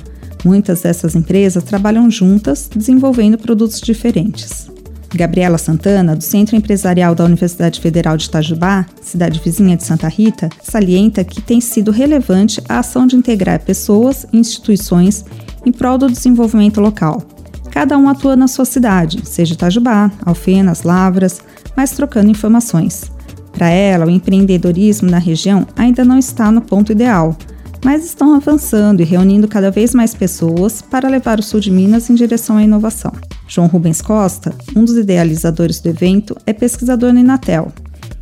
Muitas 0.44 0.82
dessas 0.82 1.14
empresas 1.14 1.62
trabalham 1.62 2.10
juntas, 2.10 2.68
desenvolvendo 2.68 3.38
produtos 3.38 3.80
diferentes. 3.80 4.68
Gabriela 5.14 5.56
Santana, 5.56 6.16
do 6.16 6.24
Centro 6.24 6.56
Empresarial 6.56 7.14
da 7.14 7.24
Universidade 7.24 7.80
Federal 7.80 8.16
de 8.16 8.26
Itajubá, 8.26 8.84
cidade 9.00 9.38
vizinha 9.38 9.76
de 9.76 9.84
Santa 9.84 10.08
Rita, 10.08 10.48
salienta 10.60 11.22
que 11.22 11.40
tem 11.40 11.60
sido 11.60 11.92
relevante 11.92 12.60
a 12.68 12.80
ação 12.80 13.06
de 13.06 13.14
integrar 13.14 13.60
pessoas 13.60 14.26
e 14.32 14.36
instituições 14.36 15.24
em 15.64 15.70
prol 15.70 15.96
do 15.96 16.10
desenvolvimento 16.10 16.80
local. 16.80 17.24
Cada 17.70 17.96
um 17.96 18.08
atua 18.08 18.36
na 18.36 18.48
sua 18.48 18.64
cidade, 18.64 19.20
seja 19.24 19.54
Itajubá, 19.54 20.10
Alfenas, 20.24 20.82
Lavras, 20.82 21.40
mas 21.76 21.92
trocando 21.92 22.30
informações. 22.30 23.10
Para 23.52 23.68
ela, 23.68 24.06
o 24.06 24.10
empreendedorismo 24.10 25.10
na 25.10 25.18
região 25.18 25.66
ainda 25.76 26.04
não 26.04 26.18
está 26.18 26.50
no 26.50 26.60
ponto 26.60 26.92
ideal, 26.92 27.36
mas 27.84 28.04
estão 28.04 28.34
avançando 28.34 29.00
e 29.00 29.04
reunindo 29.04 29.48
cada 29.48 29.70
vez 29.70 29.94
mais 29.94 30.14
pessoas 30.14 30.82
para 30.82 31.08
levar 31.08 31.38
o 31.38 31.42
sul 31.42 31.60
de 31.60 31.70
Minas 31.70 32.10
em 32.10 32.14
direção 32.14 32.56
à 32.56 32.62
inovação. 32.62 33.12
João 33.48 33.66
Rubens 33.66 34.00
Costa, 34.00 34.54
um 34.76 34.84
dos 34.84 34.96
idealizadores 34.96 35.80
do 35.80 35.88
evento, 35.88 36.36
é 36.46 36.52
pesquisador 36.52 37.12
no 37.12 37.18
Inatel. 37.18 37.72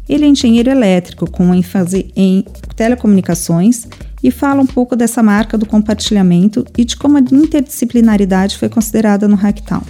Ele 0.08 0.24
é 0.24 0.28
engenheiro 0.28 0.70
elétrico 0.70 1.30
com 1.30 1.54
ênfase 1.54 2.10
em 2.16 2.44
telecomunicações 2.74 3.86
e 4.22 4.30
fala 4.30 4.60
um 4.60 4.66
pouco 4.66 4.96
dessa 4.96 5.22
marca 5.22 5.56
do 5.56 5.66
compartilhamento 5.66 6.64
e 6.76 6.84
de 6.84 6.96
como 6.96 7.16
a 7.16 7.20
interdisciplinaridade 7.20 8.56
foi 8.56 8.68
considerada 8.68 9.28
no 9.28 9.36
Hacktown. 9.36 9.82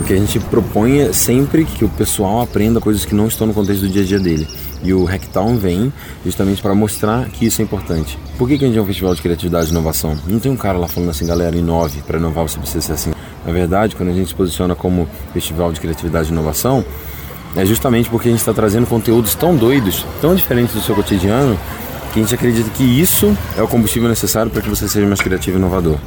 O 0.00 0.04
que 0.04 0.14
a 0.14 0.16
gente 0.16 0.40
propõe 0.40 0.98
é 0.98 1.12
sempre 1.12 1.64
que 1.64 1.84
o 1.84 1.88
pessoal 1.88 2.40
aprenda 2.40 2.80
coisas 2.80 3.04
que 3.04 3.14
não 3.14 3.28
estão 3.28 3.46
no 3.46 3.54
contexto 3.54 3.82
do 3.82 3.88
dia 3.88 4.02
a 4.02 4.04
dia 4.04 4.18
dele. 4.18 4.48
E 4.82 4.92
o 4.92 5.04
Hacktown 5.04 5.56
vem 5.56 5.92
justamente 6.24 6.60
para 6.60 6.74
mostrar 6.74 7.28
que 7.28 7.46
isso 7.46 7.60
é 7.60 7.64
importante. 7.64 8.18
Por 8.36 8.48
que, 8.48 8.58
que 8.58 8.64
a 8.64 8.66
gente 8.66 8.78
é 8.78 8.82
um 8.82 8.86
festival 8.86 9.14
de 9.14 9.22
criatividade 9.22 9.68
e 9.68 9.70
inovação? 9.70 10.18
Não 10.26 10.40
tem 10.40 10.50
um 10.50 10.56
cara 10.56 10.76
lá 10.76 10.88
falando 10.88 11.10
assim, 11.10 11.24
galera, 11.24 11.56
inove, 11.56 12.02
para 12.02 12.18
inovar 12.18 12.42
você 12.42 12.58
precisa 12.58 12.80
ser 12.80 12.92
assim. 12.94 13.12
Na 13.46 13.52
verdade, 13.52 13.94
quando 13.94 14.08
a 14.08 14.12
gente 14.12 14.28
se 14.28 14.34
posiciona 14.34 14.74
como 14.74 15.06
festival 15.32 15.72
de 15.72 15.78
criatividade 15.78 16.30
e 16.30 16.32
inovação, 16.32 16.84
é 17.54 17.64
justamente 17.64 18.08
porque 18.08 18.28
a 18.28 18.30
gente 18.30 18.40
está 18.40 18.52
trazendo 18.52 18.86
conteúdos 18.86 19.34
tão 19.34 19.54
doidos, 19.54 20.06
tão 20.20 20.34
diferentes 20.34 20.74
do 20.74 20.80
seu 20.80 20.94
cotidiano, 20.94 21.58
que 22.12 22.20
a 22.20 22.22
gente 22.22 22.34
acredita 22.34 22.68
que 22.70 22.84
isso 22.84 23.36
é 23.56 23.62
o 23.62 23.68
combustível 23.68 24.08
necessário 24.08 24.50
para 24.50 24.60
que 24.60 24.68
você 24.68 24.86
seja 24.86 25.06
mais 25.06 25.20
criativo 25.20 25.56
e 25.56 25.58
inovador. 25.58 25.98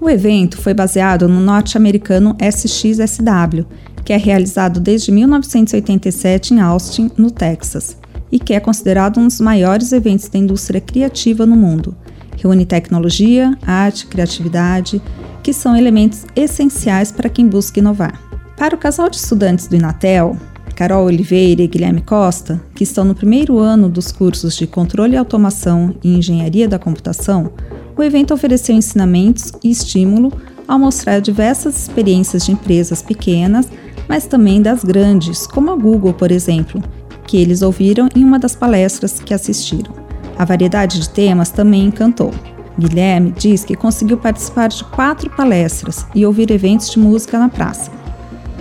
O 0.00 0.10
evento 0.10 0.60
foi 0.60 0.74
baseado 0.74 1.28
no 1.28 1.40
norte-americano 1.40 2.36
SXSW, 2.40 3.66
que 4.04 4.12
é 4.12 4.16
realizado 4.16 4.80
desde 4.80 5.10
1987 5.10 6.54
em 6.54 6.60
Austin, 6.60 7.10
no 7.16 7.30
Texas, 7.30 7.96
e 8.30 8.38
que 8.38 8.54
é 8.54 8.60
considerado 8.60 9.20
um 9.20 9.26
dos 9.26 9.40
maiores 9.40 9.92
eventos 9.92 10.28
da 10.28 10.38
indústria 10.38 10.80
criativa 10.80 11.44
no 11.44 11.56
mundo. 11.56 11.96
Reúne 12.36 12.64
tecnologia, 12.64 13.56
arte, 13.66 14.06
criatividade, 14.06 15.02
que 15.42 15.52
são 15.52 15.76
elementos 15.76 16.24
essenciais 16.36 17.10
para 17.10 17.28
quem 17.28 17.46
busca 17.46 17.80
inovar. 17.80 18.20
Para 18.56 18.74
o 18.74 18.78
casal 18.78 19.08
de 19.10 19.16
estudantes 19.16 19.66
do 19.66 19.76
Inatel, 19.76 20.36
Carol 20.78 21.06
Oliveira 21.06 21.60
e 21.60 21.66
Guilherme 21.66 22.00
Costa, 22.00 22.62
que 22.72 22.84
estão 22.84 23.04
no 23.04 23.12
primeiro 23.12 23.58
ano 23.58 23.88
dos 23.88 24.12
cursos 24.12 24.54
de 24.54 24.64
Controle 24.64 25.14
e 25.14 25.16
Automação 25.16 25.92
e 26.04 26.14
Engenharia 26.14 26.68
da 26.68 26.78
Computação, 26.78 27.50
o 27.96 28.02
evento 28.04 28.32
ofereceu 28.32 28.76
ensinamentos 28.76 29.50
e 29.64 29.72
estímulo 29.72 30.32
ao 30.68 30.78
mostrar 30.78 31.18
diversas 31.18 31.76
experiências 31.76 32.46
de 32.46 32.52
empresas 32.52 33.02
pequenas, 33.02 33.68
mas 34.08 34.26
também 34.26 34.62
das 34.62 34.84
grandes, 34.84 35.48
como 35.48 35.72
a 35.72 35.74
Google, 35.74 36.14
por 36.14 36.30
exemplo, 36.30 36.80
que 37.26 37.38
eles 37.38 37.60
ouviram 37.60 38.08
em 38.14 38.22
uma 38.22 38.38
das 38.38 38.54
palestras 38.54 39.18
que 39.18 39.34
assistiram. 39.34 39.92
A 40.38 40.44
variedade 40.44 41.00
de 41.00 41.10
temas 41.10 41.50
também 41.50 41.86
encantou. 41.86 42.30
Guilherme 42.78 43.34
diz 43.36 43.64
que 43.64 43.74
conseguiu 43.74 44.16
participar 44.16 44.68
de 44.68 44.84
quatro 44.84 45.28
palestras 45.30 46.06
e 46.14 46.24
ouvir 46.24 46.52
eventos 46.52 46.88
de 46.88 47.00
música 47.00 47.36
na 47.36 47.48
praça. 47.48 47.97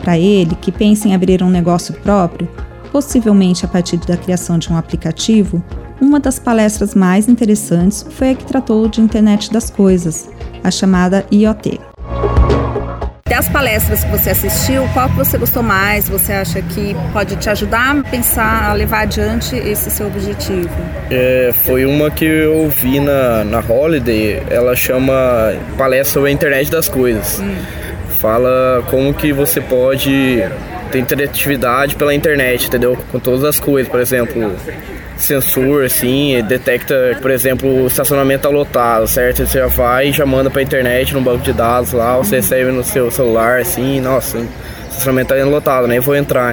Para 0.01 0.18
ele, 0.18 0.56
que 0.56 0.72
pensa 0.72 1.08
em 1.08 1.16
abrir 1.16 1.44
um 1.44 1.50
negócio 1.50 1.94
próprio, 1.94 2.50
possivelmente 2.92 3.66
a 3.66 3.68
partir 3.68 3.98
da 3.98 4.18
criação 4.18 4.58
de 4.58 4.72
um 4.72 4.77
aplicativo, 4.77 5.63
uma 6.00 6.20
das 6.20 6.39
palestras 6.39 6.96
mais 6.96 7.27
interessantes 7.27 8.06
foi 8.12 8.32
a 8.32 8.36
que 8.36 8.46
tratou 8.46 8.88
de 8.88 9.01
internet 9.01 9.51
das 9.51 9.70
coisas, 9.70 10.30
a 10.63 10.72
chamada 10.72 11.25
IoT 11.32 11.80
das 13.38 13.50
palestras 13.50 14.04
que 14.04 14.10
você 14.10 14.32
assistiu, 14.32 14.88
qual 14.94 15.10
que 15.10 15.16
você 15.16 15.38
gostou 15.38 15.62
mais? 15.62 16.10
Você 16.10 16.34
acha 16.34 16.60
que 16.60 16.96
pode 17.13 17.36
te 17.36 17.48
ajudar 17.50 17.96
a 17.96 18.01
pensar, 18.10 18.72
a 18.72 18.74
levar 18.74 19.01
adiante 19.01 19.56
esse 19.56 19.92
seu 19.92 20.08
objetivo? 20.08 20.70
É, 21.12 21.51
foi 21.66 21.86
uma 21.86 22.10
que 22.10 22.25
eu 22.25 22.68
vi 22.70 23.00
na, 23.00 23.44
na 23.44 23.60
Holiday, 23.60 24.42
ela 24.50 24.75
chama 24.75 25.54
Palestra 25.77 26.13
sobre 26.16 26.30
a 26.30 26.34
Internet 26.34 26.72
das 26.72 26.89
Coisas. 26.89 27.39
Hum. 27.39 27.56
Fala 28.27 28.84
como 28.91 29.13
que 29.13 29.31
você 29.31 29.62
pode 29.62 30.43
ter 30.91 31.00
interatividade 31.00 31.96
pela 31.96 32.13
internet, 32.13 32.67
entendeu? 32.67 32.98
Com 33.10 33.19
todas 33.19 33.41
as 33.46 33.57
coisas, 33.57 33.89
por 33.89 34.01
exemplo, 34.01 34.51
sensor, 35.15 35.86
assim, 35.86 36.43
detecta, 36.43 37.17
por 37.22 37.31
exemplo, 37.31 37.84
o 37.84 37.88
estacionamento 37.88 38.41
tá 38.41 38.50
lotado, 38.50 39.07
certo? 39.07 39.48
Você 39.48 39.60
já 39.60 39.67
vai 39.67 40.10
e 40.10 40.12
já 40.12 40.25
manda 40.25 40.50
pra 40.50 40.62
internet, 40.62 41.13
no 41.13 41.22
banco 41.22 41.41
de 41.41 41.53
dados 41.53 41.93
lá, 41.93 42.17
você 42.17 42.36
recebe 42.36 42.69
no 42.69 42.84
seu 42.84 43.10
celular, 43.10 43.62
assim, 43.62 44.01
nossa, 44.01 44.39
o 44.39 44.48
estacionamento 44.89 45.34
tá 45.34 45.46
lotado, 45.46 45.88
nem 45.88 46.01
vou 46.01 46.13
entrar. 46.13 46.51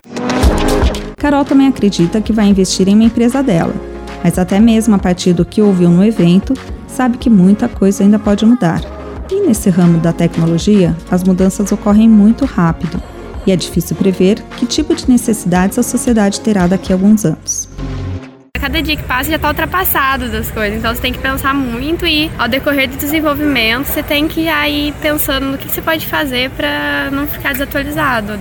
Carol 1.16 1.44
também 1.44 1.66
acredita 1.66 2.20
que 2.20 2.32
vai 2.32 2.46
investir 2.46 2.88
em 2.88 2.94
uma 2.94 3.02
empresa 3.02 3.42
dela, 3.42 3.74
mas 4.22 4.38
até 4.38 4.60
mesmo 4.60 4.94
a 4.94 4.98
partir 4.98 5.32
do 5.32 5.44
que 5.44 5.60
ouviu 5.60 5.90
no 5.90 6.04
evento, 6.04 6.54
sabe 6.86 7.18
que 7.18 7.28
muita 7.28 7.66
coisa 7.66 8.04
ainda 8.04 8.20
pode 8.20 8.46
mudar. 8.46 8.93
E 9.30 9.40
nesse 9.40 9.70
ramo 9.70 9.98
da 9.98 10.12
tecnologia, 10.12 10.96
as 11.10 11.24
mudanças 11.24 11.72
ocorrem 11.72 12.08
muito 12.08 12.44
rápido, 12.44 13.02
e 13.46 13.52
é 13.52 13.56
difícil 13.56 13.96
prever 13.96 14.42
que 14.56 14.66
tipo 14.66 14.94
de 14.94 15.08
necessidades 15.08 15.78
a 15.78 15.82
sociedade 15.82 16.40
terá 16.40 16.66
daqui 16.66 16.92
a 16.92 16.96
alguns 16.96 17.24
anos 17.24 17.68
cada 18.64 18.80
dia 18.82 18.96
que 18.96 19.02
passa 19.02 19.28
já 19.28 19.36
está 19.36 19.48
ultrapassado 19.48 20.30
das 20.30 20.50
coisas. 20.50 20.78
Então 20.78 20.94
você 20.94 21.02
tem 21.02 21.12
que 21.12 21.18
pensar 21.18 21.54
muito 21.54 22.06
e 22.06 22.30
ao 22.38 22.48
decorrer 22.48 22.88
do 22.88 22.96
desenvolvimento 22.96 23.84
você 23.86 24.02
tem 24.02 24.26
que 24.26 24.40
ir 24.40 24.48
aí 24.48 24.94
pensando 25.02 25.46
no 25.46 25.58
que 25.58 25.70
você 25.70 25.82
pode 25.82 26.06
fazer 26.06 26.50
para 26.50 27.10
não 27.12 27.26
ficar 27.26 27.52
desatualizado. 27.52 28.38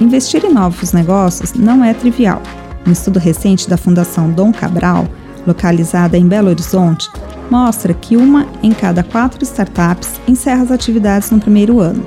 Investir 0.00 0.44
em 0.44 0.52
novos 0.52 0.92
negócios 0.92 1.54
não 1.54 1.84
é 1.84 1.94
trivial. 1.94 2.42
Um 2.84 2.90
estudo 2.90 3.20
recente 3.20 3.70
da 3.70 3.76
Fundação 3.76 4.28
Dom 4.30 4.52
Cabral, 4.52 5.06
localizada 5.46 6.18
em 6.18 6.26
Belo 6.26 6.48
Horizonte, 6.50 7.08
mostra 7.50 7.94
que 7.94 8.16
uma 8.16 8.46
em 8.62 8.72
cada 8.72 9.02
quatro 9.02 9.42
startups 9.44 10.20
encerra 10.26 10.62
as 10.62 10.70
atividades 10.70 11.30
no 11.30 11.40
primeiro 11.40 11.80
ano, 11.80 12.04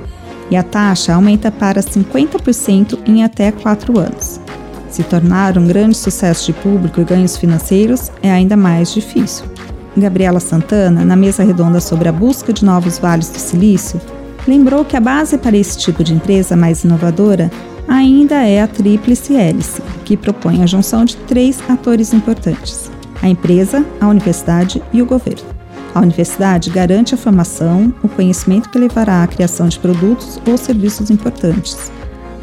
e 0.50 0.56
a 0.56 0.62
taxa 0.62 1.14
aumenta 1.14 1.50
para 1.50 1.82
50% 1.82 2.98
em 3.06 3.22
até 3.22 3.52
quatro 3.52 3.98
anos. 3.98 4.40
Se 4.88 5.02
tornar 5.02 5.58
um 5.58 5.66
grande 5.66 5.96
sucesso 5.96 6.46
de 6.46 6.52
público 6.54 7.00
e 7.00 7.04
ganhos 7.04 7.36
financeiros 7.36 8.10
é 8.22 8.30
ainda 8.30 8.56
mais 8.56 8.92
difícil. 8.92 9.44
Gabriela 9.96 10.40
Santana, 10.40 11.04
na 11.04 11.16
mesa 11.16 11.44
redonda 11.44 11.80
sobre 11.80 12.08
a 12.08 12.12
busca 12.12 12.52
de 12.52 12.64
novos 12.64 12.98
vales 12.98 13.28
do 13.28 13.38
silício, 13.38 14.00
lembrou 14.46 14.84
que 14.84 14.96
a 14.96 15.00
base 15.00 15.36
para 15.36 15.56
esse 15.56 15.76
tipo 15.78 16.02
de 16.02 16.14
empresa 16.14 16.56
mais 16.56 16.84
inovadora 16.84 17.50
ainda 17.86 18.36
é 18.46 18.62
a 18.62 18.68
Tríplice 18.68 19.34
Hélice, 19.34 19.82
que 20.04 20.16
propõe 20.16 20.62
a 20.62 20.66
junção 20.66 21.04
de 21.04 21.16
três 21.16 21.58
atores 21.68 22.12
importantes: 22.14 22.90
a 23.22 23.28
empresa, 23.28 23.84
a 24.00 24.08
universidade 24.08 24.82
e 24.92 25.02
o 25.02 25.06
governo. 25.06 25.58
A 25.94 26.00
universidade 26.00 26.70
garante 26.70 27.14
a 27.14 27.18
formação, 27.18 27.92
o 28.02 28.08
conhecimento 28.08 28.68
que 28.68 28.78
levará 28.78 29.22
à 29.22 29.26
criação 29.26 29.68
de 29.68 29.78
produtos 29.78 30.40
ou 30.46 30.56
serviços 30.56 31.10
importantes. 31.10 31.90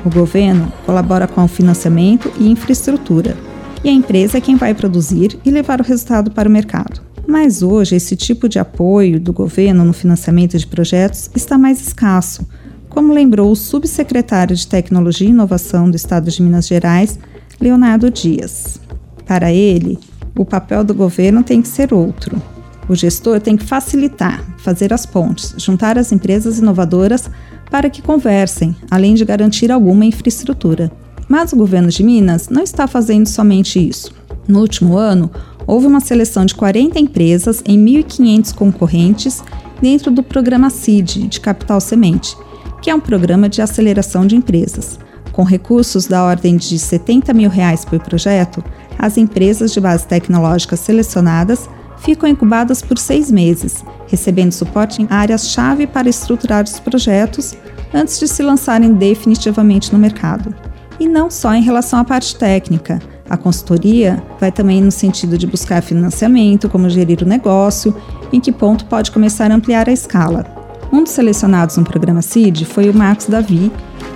O 0.03 0.10
governo 0.10 0.72
colabora 0.86 1.27
com 1.27 1.44
o 1.44 1.48
financiamento 1.48 2.32
e 2.39 2.50
infraestrutura, 2.50 3.38
e 3.84 3.89
a 3.89 3.91
empresa 3.91 4.39
é 4.39 4.41
quem 4.41 4.55
vai 4.55 4.74
produzir 4.74 5.38
e 5.46 5.51
levar 5.51 5.79
o 5.79 5.84
resultado 5.84 6.32
para 6.32 6.50
o 6.50 6.51
mercado. 6.51 7.01
Mas 7.27 7.62
hoje, 7.62 7.96
esse 7.96 8.15
tipo 8.15 8.48
de 8.48 8.60
apoio 8.60 9.20
do 9.20 9.34
governo 9.34 9.84
no 9.84 9.94
financiamento 9.94 10.58
de 10.58 10.67
projetos 10.67 11.29
está 11.36 11.58
mais 11.58 11.82
escasso, 11.82 12.48
como 12.89 13.13
lembrou 13.13 13.51
o 13.51 13.55
subsecretário 13.55 14.55
de 14.55 14.67
Tecnologia 14.67 15.27
e 15.27 15.32
Inovação 15.32 15.89
do 15.89 15.96
Estado 15.96 16.32
de 16.32 16.41
Minas 16.41 16.67
Gerais, 16.67 17.20
Leonardo 17.60 18.10
Dias. 18.10 18.79
Para 19.25 19.51
ele, 19.51 20.00
o 20.37 20.45
papel 20.45 20.83
do 20.83 20.93
governo 20.93 21.43
tem 21.43 21.61
que 21.61 21.67
ser 21.67 21.93
outro. 21.93 22.41
O 22.87 22.95
gestor 22.95 23.39
tem 23.39 23.57
que 23.57 23.65
facilitar, 23.65 24.43
fazer 24.57 24.93
as 24.93 25.05
pontes, 25.05 25.55
juntar 25.57 25.97
as 25.97 26.11
empresas 26.11 26.59
inovadoras 26.59 27.29
para 27.71 27.89
que 27.89 28.01
conversem, 28.01 28.75
além 28.91 29.15
de 29.15 29.25
garantir 29.25 29.71
alguma 29.71 30.05
infraestrutura. 30.05 30.91
Mas 31.27 31.51
o 31.51 31.55
governo 31.55 31.89
de 31.89 32.03
Minas 32.03 32.49
não 32.49 32.61
está 32.61 32.87
fazendo 32.87 33.27
somente 33.27 33.79
isso. 33.79 34.13
No 34.47 34.59
último 34.59 34.95
ano, 34.97 35.31
houve 35.65 35.87
uma 35.87 35.99
seleção 35.99 36.45
de 36.45 36.53
40 36.53 36.99
empresas 36.99 37.63
em 37.65 37.83
1.500 37.83 38.53
concorrentes 38.53 39.43
dentro 39.81 40.11
do 40.11 40.21
programa 40.21 40.69
CID 40.69 41.27
de 41.27 41.39
Capital 41.39 41.81
Semente, 41.81 42.37
que 42.81 42.89
é 42.91 42.95
um 42.95 42.99
programa 42.99 43.49
de 43.49 43.61
aceleração 43.61 44.27
de 44.27 44.35
empresas. 44.35 44.99
Com 45.31 45.43
recursos 45.43 46.05
da 46.05 46.23
ordem 46.23 46.55
de 46.55 46.77
70 46.77 47.33
mil 47.33 47.49
reais 47.49 47.83
por 47.83 47.99
projeto, 47.99 48.63
as 48.97 49.17
empresas 49.17 49.71
de 49.71 49.79
base 49.79 50.07
tecnológica 50.07 50.75
selecionadas 50.75 51.69
ficam 51.97 52.29
incubadas 52.29 52.81
por 52.81 52.97
seis 52.97 53.31
meses, 53.31 53.83
recebendo 54.07 54.51
suporte 54.51 55.01
em 55.01 55.07
áreas-chave 55.09 55.87
para 55.87 56.09
estruturar 56.09 56.63
os 56.63 56.79
projetos 56.79 57.55
antes 57.93 58.19
de 58.19 58.27
se 58.27 58.43
lançarem 58.43 58.93
definitivamente 58.93 59.91
no 59.91 59.99
mercado. 59.99 60.53
E 60.99 61.07
não 61.07 61.29
só 61.29 61.53
em 61.53 61.61
relação 61.61 61.99
à 61.99 62.03
parte 62.03 62.35
técnica. 62.35 62.99
A 63.29 63.35
consultoria 63.35 64.21
vai 64.39 64.51
também 64.51 64.81
no 64.81 64.91
sentido 64.91 65.37
de 65.37 65.47
buscar 65.47 65.81
financiamento, 65.81 66.69
como 66.69 66.89
gerir 66.89 67.23
o 67.23 67.27
negócio, 67.27 67.95
em 68.31 68.39
que 68.39 68.51
ponto 68.51 68.85
pode 68.85 69.11
começar 69.11 69.51
a 69.51 69.55
ampliar 69.55 69.89
a 69.89 69.91
escala. 69.91 70.45
Um 70.91 71.03
dos 71.03 71.11
selecionados 71.11 71.75
no 71.75 71.83
programa 71.83 72.21
CID 72.21 72.65
foi 72.65 72.89
o 72.89 72.93
Marcos 72.93 73.25
Davi, 73.25 73.71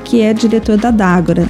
que 0.06 0.22
é 0.22 0.34
diretor 0.34 0.78
da 0.78 0.92
Dágora, 0.92 1.48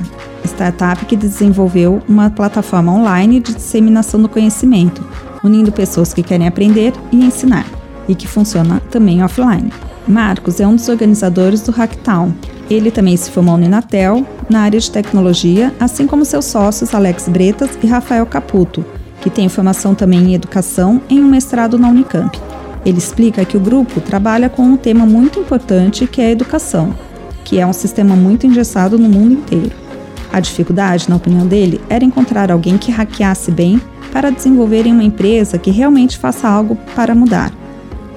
startup 0.48 1.05
que 1.05 1.15
desenvolveu 1.15 2.01
uma 2.08 2.29
plataforma 2.29 2.91
online 2.93 3.39
de 3.39 3.53
disseminação 3.53 4.22
do 4.22 4.29
conhecimento, 4.29 5.03
unindo 5.43 5.72
pessoas 5.72 6.13
que 6.13 6.24
querem 6.24 6.48
aprender 6.48 6.93
e 7.12 7.24
ensinar, 7.24 7.65
e 8.08 8.15
que 8.15 8.27
funciona 8.27 8.81
também 8.89 9.24
offline. 9.24 9.72
Marcos 10.08 10.60
é 10.60 10.67
um 10.67 10.75
dos 10.75 10.89
organizadores 10.89 11.62
do 11.62 11.72
Hacktown. 11.72 12.34
Ele 12.69 12.91
também 12.91 13.15
se 13.15 13.29
formou 13.29 13.58
no 13.58 13.65
Inatel, 13.65 14.25
na 14.50 14.62
área 14.62 14.79
de 14.79 14.89
tecnologia, 14.89 15.74
assim 15.79 16.08
como 16.08 16.25
seus 16.25 16.46
sócios 16.46 16.93
Alex 16.93 17.27
Bretas 17.27 17.77
e 17.81 17.88
Rafael 17.88 18.25
Caputo, 18.25 18.84
que 19.22 19.29
tem 19.29 19.50
formação 19.50 19.93
também 19.93 20.19
em 20.19 20.34
educação 20.34 21.01
em 21.10 21.19
um 21.19 21.27
mestrado 21.27 21.77
na 21.77 21.89
Unicamp. 21.89 22.39
Ele 22.86 22.98
explica 22.98 23.46
que 23.46 23.58
o 23.58 23.60
grupo 23.60 24.00
trabalha 24.00 24.50
com 24.50 24.63
um 24.63 24.77
tema 24.77 25.05
muito 25.05 25.39
importante 25.39 26.08
que 26.08 26.22
é 26.22 26.27
a 26.27 26.31
educação, 26.31 26.96
que 27.43 27.60
é 27.60 27.65
um 27.65 27.74
sistema 27.74 28.15
muito 28.15 28.48
engessado 28.48 28.98
no 28.98 29.10
mundo 29.10 29.34
inteiro. 29.34 29.88
A 30.31 30.39
dificuldade, 30.39 31.09
na 31.09 31.15
opinião 31.15 31.48
dele, 31.48 31.81
era 31.89 32.05
encontrar 32.05 32.51
alguém 32.51 32.77
que 32.77 32.91
hackeasse 32.91 33.51
bem 33.51 33.82
para 34.12 34.30
desenvolver 34.30 34.86
em 34.86 34.93
uma 34.93 35.04
empresa 35.04 35.58
que 35.58 35.71
realmente 35.71 36.17
faça 36.17 36.47
algo 36.47 36.77
para 36.95 37.15
mudar 37.15 37.51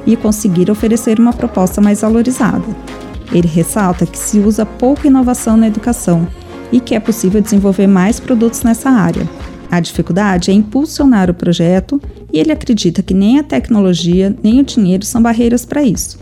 e 0.07 0.17
conseguir 0.17 0.71
oferecer 0.71 1.19
uma 1.19 1.33
proposta 1.33 1.81
mais 1.81 2.01
valorizada. 2.01 2.65
Ele 3.33 3.49
ressalta 3.49 4.05
que 4.05 4.19
se 4.19 4.39
usa 4.39 4.67
pouca 4.67 5.07
inovação 5.07 5.57
na 5.57 5.69
educação 5.69 6.27
e 6.71 6.81
que 6.81 6.95
é 6.95 7.01
possível 7.01 7.41
desenvolver 7.41 7.87
mais 7.87 8.21
produtos 8.21 8.63
nessa 8.63 8.91
área. 8.91 9.29
A 9.71 9.81
dificuldade 9.81 10.51
é 10.51 10.55
impulsionar 10.55 11.31
o 11.31 11.35
projeto 11.35 12.01
e 12.31 12.39
ele 12.39 12.53
acredita 12.53 13.03
que 13.03 13.15
nem 13.15 13.39
a 13.39 13.43
tecnologia 13.43 14.37
nem 14.43 14.61
o 14.61 14.65
dinheiro 14.65 15.05
são 15.05 15.23
barreiras 15.23 15.65
para 15.65 15.83
isso. 15.83 16.19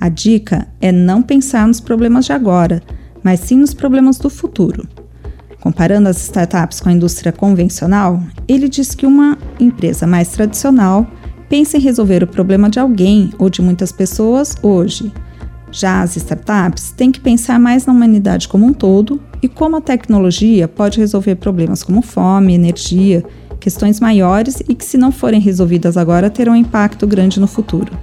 A 0.00 0.08
dica 0.08 0.68
é 0.80 0.92
não 0.92 1.22
pensar 1.22 1.66
nos 1.66 1.80
problemas 1.80 2.26
de 2.26 2.32
agora, 2.32 2.82
mas 3.22 3.40
sim 3.40 3.56
nos 3.56 3.74
problemas 3.74 4.18
do 4.18 4.30
futuro. 4.30 4.86
Comparando 5.62 6.08
as 6.08 6.20
startups 6.20 6.80
com 6.80 6.88
a 6.88 6.92
indústria 6.92 7.30
convencional, 7.30 8.20
ele 8.48 8.68
diz 8.68 8.96
que 8.96 9.06
uma 9.06 9.38
empresa 9.60 10.08
mais 10.08 10.26
tradicional 10.26 11.06
pensa 11.48 11.76
em 11.76 11.80
resolver 11.80 12.20
o 12.24 12.26
problema 12.26 12.68
de 12.68 12.80
alguém 12.80 13.30
ou 13.38 13.48
de 13.48 13.62
muitas 13.62 13.92
pessoas 13.92 14.56
hoje. 14.60 15.12
Já 15.70 16.02
as 16.02 16.16
startups 16.16 16.90
têm 16.90 17.12
que 17.12 17.20
pensar 17.20 17.60
mais 17.60 17.86
na 17.86 17.92
humanidade 17.92 18.48
como 18.48 18.66
um 18.66 18.72
todo 18.72 19.22
e 19.40 19.46
como 19.46 19.76
a 19.76 19.80
tecnologia 19.80 20.66
pode 20.66 20.98
resolver 20.98 21.36
problemas 21.36 21.84
como 21.84 22.02
fome, 22.02 22.54
energia, 22.54 23.24
questões 23.60 24.00
maiores 24.00 24.60
e 24.68 24.74
que, 24.74 24.84
se 24.84 24.98
não 24.98 25.12
forem 25.12 25.40
resolvidas 25.40 25.96
agora, 25.96 26.28
terão 26.28 26.56
impacto 26.56 27.06
grande 27.06 27.38
no 27.38 27.46
futuro. 27.46 27.96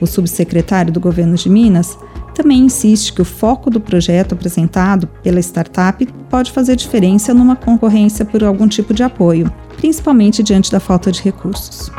O 0.00 0.06
subsecretário 0.06 0.90
do 0.90 0.98
governo 0.98 1.34
de 1.36 1.50
Minas 1.50 1.98
também 2.36 2.58
insiste 2.58 3.14
que 3.14 3.22
o 3.22 3.24
foco 3.24 3.70
do 3.70 3.80
projeto 3.80 4.34
apresentado 4.34 5.08
pela 5.22 5.40
startup 5.40 6.06
pode 6.28 6.52
fazer 6.52 6.76
diferença 6.76 7.32
numa 7.32 7.56
concorrência 7.56 8.26
por 8.26 8.44
algum 8.44 8.68
tipo 8.68 8.92
de 8.92 9.02
apoio, 9.02 9.50
principalmente 9.78 10.42
diante 10.42 10.70
da 10.70 10.78
falta 10.78 11.10
de 11.10 11.22
recursos. 11.22 11.90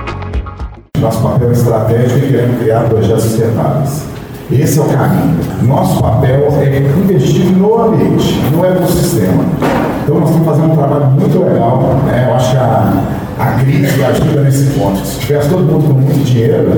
Nosso 0.99 1.21
papel 1.21 1.51
estratégico 1.51 2.35
é 2.35 2.57
criar 2.59 2.87
projetos 2.87 3.23
sustentáveis. 3.23 4.03
Esse 4.51 4.79
é 4.79 4.81
o 4.81 4.85
caminho. 4.85 5.39
Nosso 5.63 6.01
papel 6.01 6.47
é 6.61 6.77
investir 6.77 7.45
no 7.57 7.81
ambiente, 7.81 8.39
no 8.51 8.63
ecossistema. 8.63 9.43
Então 10.03 10.19
nós 10.19 10.29
estamos 10.29 10.47
fazendo 10.47 10.71
um 10.71 10.75
trabalho 10.75 11.05
muito 11.07 11.39
legal. 11.39 11.81
Né? 12.05 12.27
Eu 12.29 12.35
acho 12.35 12.51
que 12.51 12.57
a, 12.57 13.16
a 13.39 13.59
crise 13.59 14.03
ajuda 14.03 14.41
nesse 14.41 14.65
ponto. 14.71 15.05
Se 15.05 15.19
tivesse 15.19 15.49
todo 15.49 15.63
mundo 15.63 15.87
com 15.87 15.93
muito 15.93 16.25
dinheiro, 16.25 16.71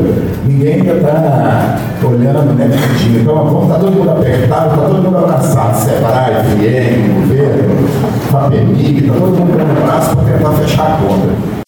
ninguém 0.46 0.84
ia 0.84 0.94
estar 0.94 1.80
olhando 2.04 2.54
né, 2.54 2.70
pedindo. 2.70 3.22
Então, 3.22 3.64
estar 3.64 3.80
todo 3.80 3.92
mundo 3.92 4.12
apertado, 4.12 4.76
está 4.76 4.88
todo 4.88 5.02
mundo 5.02 5.18
abraçado, 5.18 5.80
Sebrae, 5.80 6.44
FIEM, 6.58 7.14
governo, 7.14 7.88
FAPEMIG, 8.30 9.00
está 9.00 9.14
todo 9.14 9.32
mundo 9.32 9.58
com 9.58 9.82
o 9.82 9.86
braço 9.86 10.16
para 10.16 10.34
tentar 10.34 10.52
fechar 10.54 10.94
a 10.94 10.98
conta. 10.98 11.60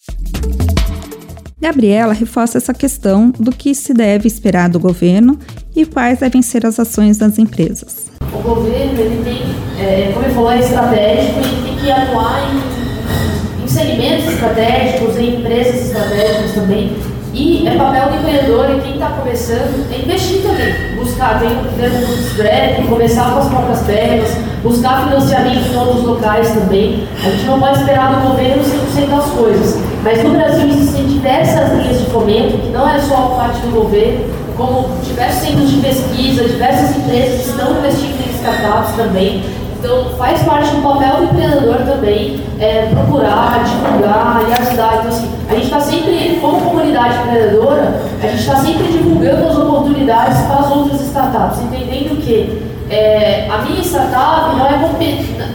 Gabriela 1.60 2.12
reforça 2.12 2.58
essa 2.58 2.74
questão 2.74 3.32
do 3.38 3.52
que 3.52 3.74
se 3.74 3.94
deve 3.94 4.26
esperar 4.26 4.68
do 4.68 4.80
governo 4.80 5.38
e 5.74 5.86
quais 5.86 6.18
devem 6.18 6.42
ser 6.42 6.66
as 6.66 6.78
ações 6.78 7.16
das 7.16 7.38
empresas. 7.38 8.10
O 8.32 8.42
governo, 8.42 9.00
ele 9.00 9.22
tem, 9.24 9.42
é, 9.80 10.10
como 10.12 10.26
ele 10.26 10.34
falou, 10.34 10.50
é 10.50 10.58
estratégico 10.58 11.38
e 11.38 11.62
tem 11.62 11.76
que 11.76 11.90
atuar 11.90 12.52
em 12.52 12.81
segmentos 13.72 14.32
estratégicos, 14.32 15.18
em 15.18 15.36
empresas 15.36 15.86
estratégicas 15.86 16.52
também. 16.52 16.96
E 17.34 17.66
é 17.66 17.76
papel 17.76 18.10
do 18.10 18.16
empreendedor 18.16 18.76
e 18.76 18.80
quem 18.82 18.92
está 18.92 19.06
começando 19.08 19.90
é 19.90 20.02
investir 20.02 20.42
também. 20.42 20.96
Buscar, 20.96 21.40
tem 21.40 21.48
termo 21.78 22.06
bootstrap, 22.06 22.86
começar 22.88 23.30
com 23.32 23.38
as 23.38 23.48
próprias 23.48 23.80
pernas, 23.84 24.30
buscar 24.62 25.04
financiamento 25.04 25.72
em 25.72 25.76
outros 25.76 26.04
locais 26.04 26.50
também. 26.50 27.08
A 27.24 27.30
gente 27.30 27.44
não 27.46 27.58
pode 27.58 27.78
esperar 27.78 28.14
do 28.14 28.28
governo 28.28 28.62
100% 28.62 29.08
das 29.08 29.30
coisas. 29.30 29.80
Mas 30.04 30.22
no 30.22 30.30
Brasil 30.30 30.68
existem 30.68 31.06
diversas 31.06 31.72
linhas 31.72 32.00
de 32.00 32.10
fomento, 32.10 32.58
que 32.58 32.68
não 32.68 32.86
é 32.86 32.98
só 33.00 33.34
parte 33.36 33.60
do 33.60 33.72
governo, 33.72 34.24
como 34.54 34.90
diversos 35.02 35.40
centros 35.40 35.70
de 35.70 35.80
pesquisa, 35.80 36.44
diversas 36.44 36.96
empresas 36.96 37.46
estão 37.46 37.78
investindo 37.78 38.28
em 38.28 38.34
startups 38.34 38.94
também. 38.94 39.42
Então, 39.82 40.10
faz 40.16 40.40
parte 40.42 40.76
do 40.76 40.80
papel 40.80 41.16
do 41.16 41.24
empreendedor 41.24 41.78
também 41.78 42.40
é, 42.60 42.86
procurar, 42.86 43.64
divulgar 43.64 44.40
e 44.48 44.62
ajudar. 44.62 44.98
Então, 44.98 45.08
assim, 45.08 45.28
a 45.48 45.54
gente 45.54 45.64
está 45.64 45.80
sempre, 45.80 46.38
como 46.40 46.60
comunidade 46.60 47.18
empreendedora, 47.18 48.00
a 48.22 48.26
gente 48.28 48.38
está 48.38 48.54
sempre 48.58 48.86
divulgando 48.92 49.48
as 49.48 49.58
oportunidades 49.58 50.40
para 50.42 50.60
as 50.60 50.70
outras 50.70 51.00
startups, 51.00 51.62
entendendo 51.62 52.16
que 52.24 52.62
é, 52.88 53.48
a 53.50 53.58
minha 53.58 53.82
startup 53.82 54.54
não, 54.54 54.66
é, 54.66 54.78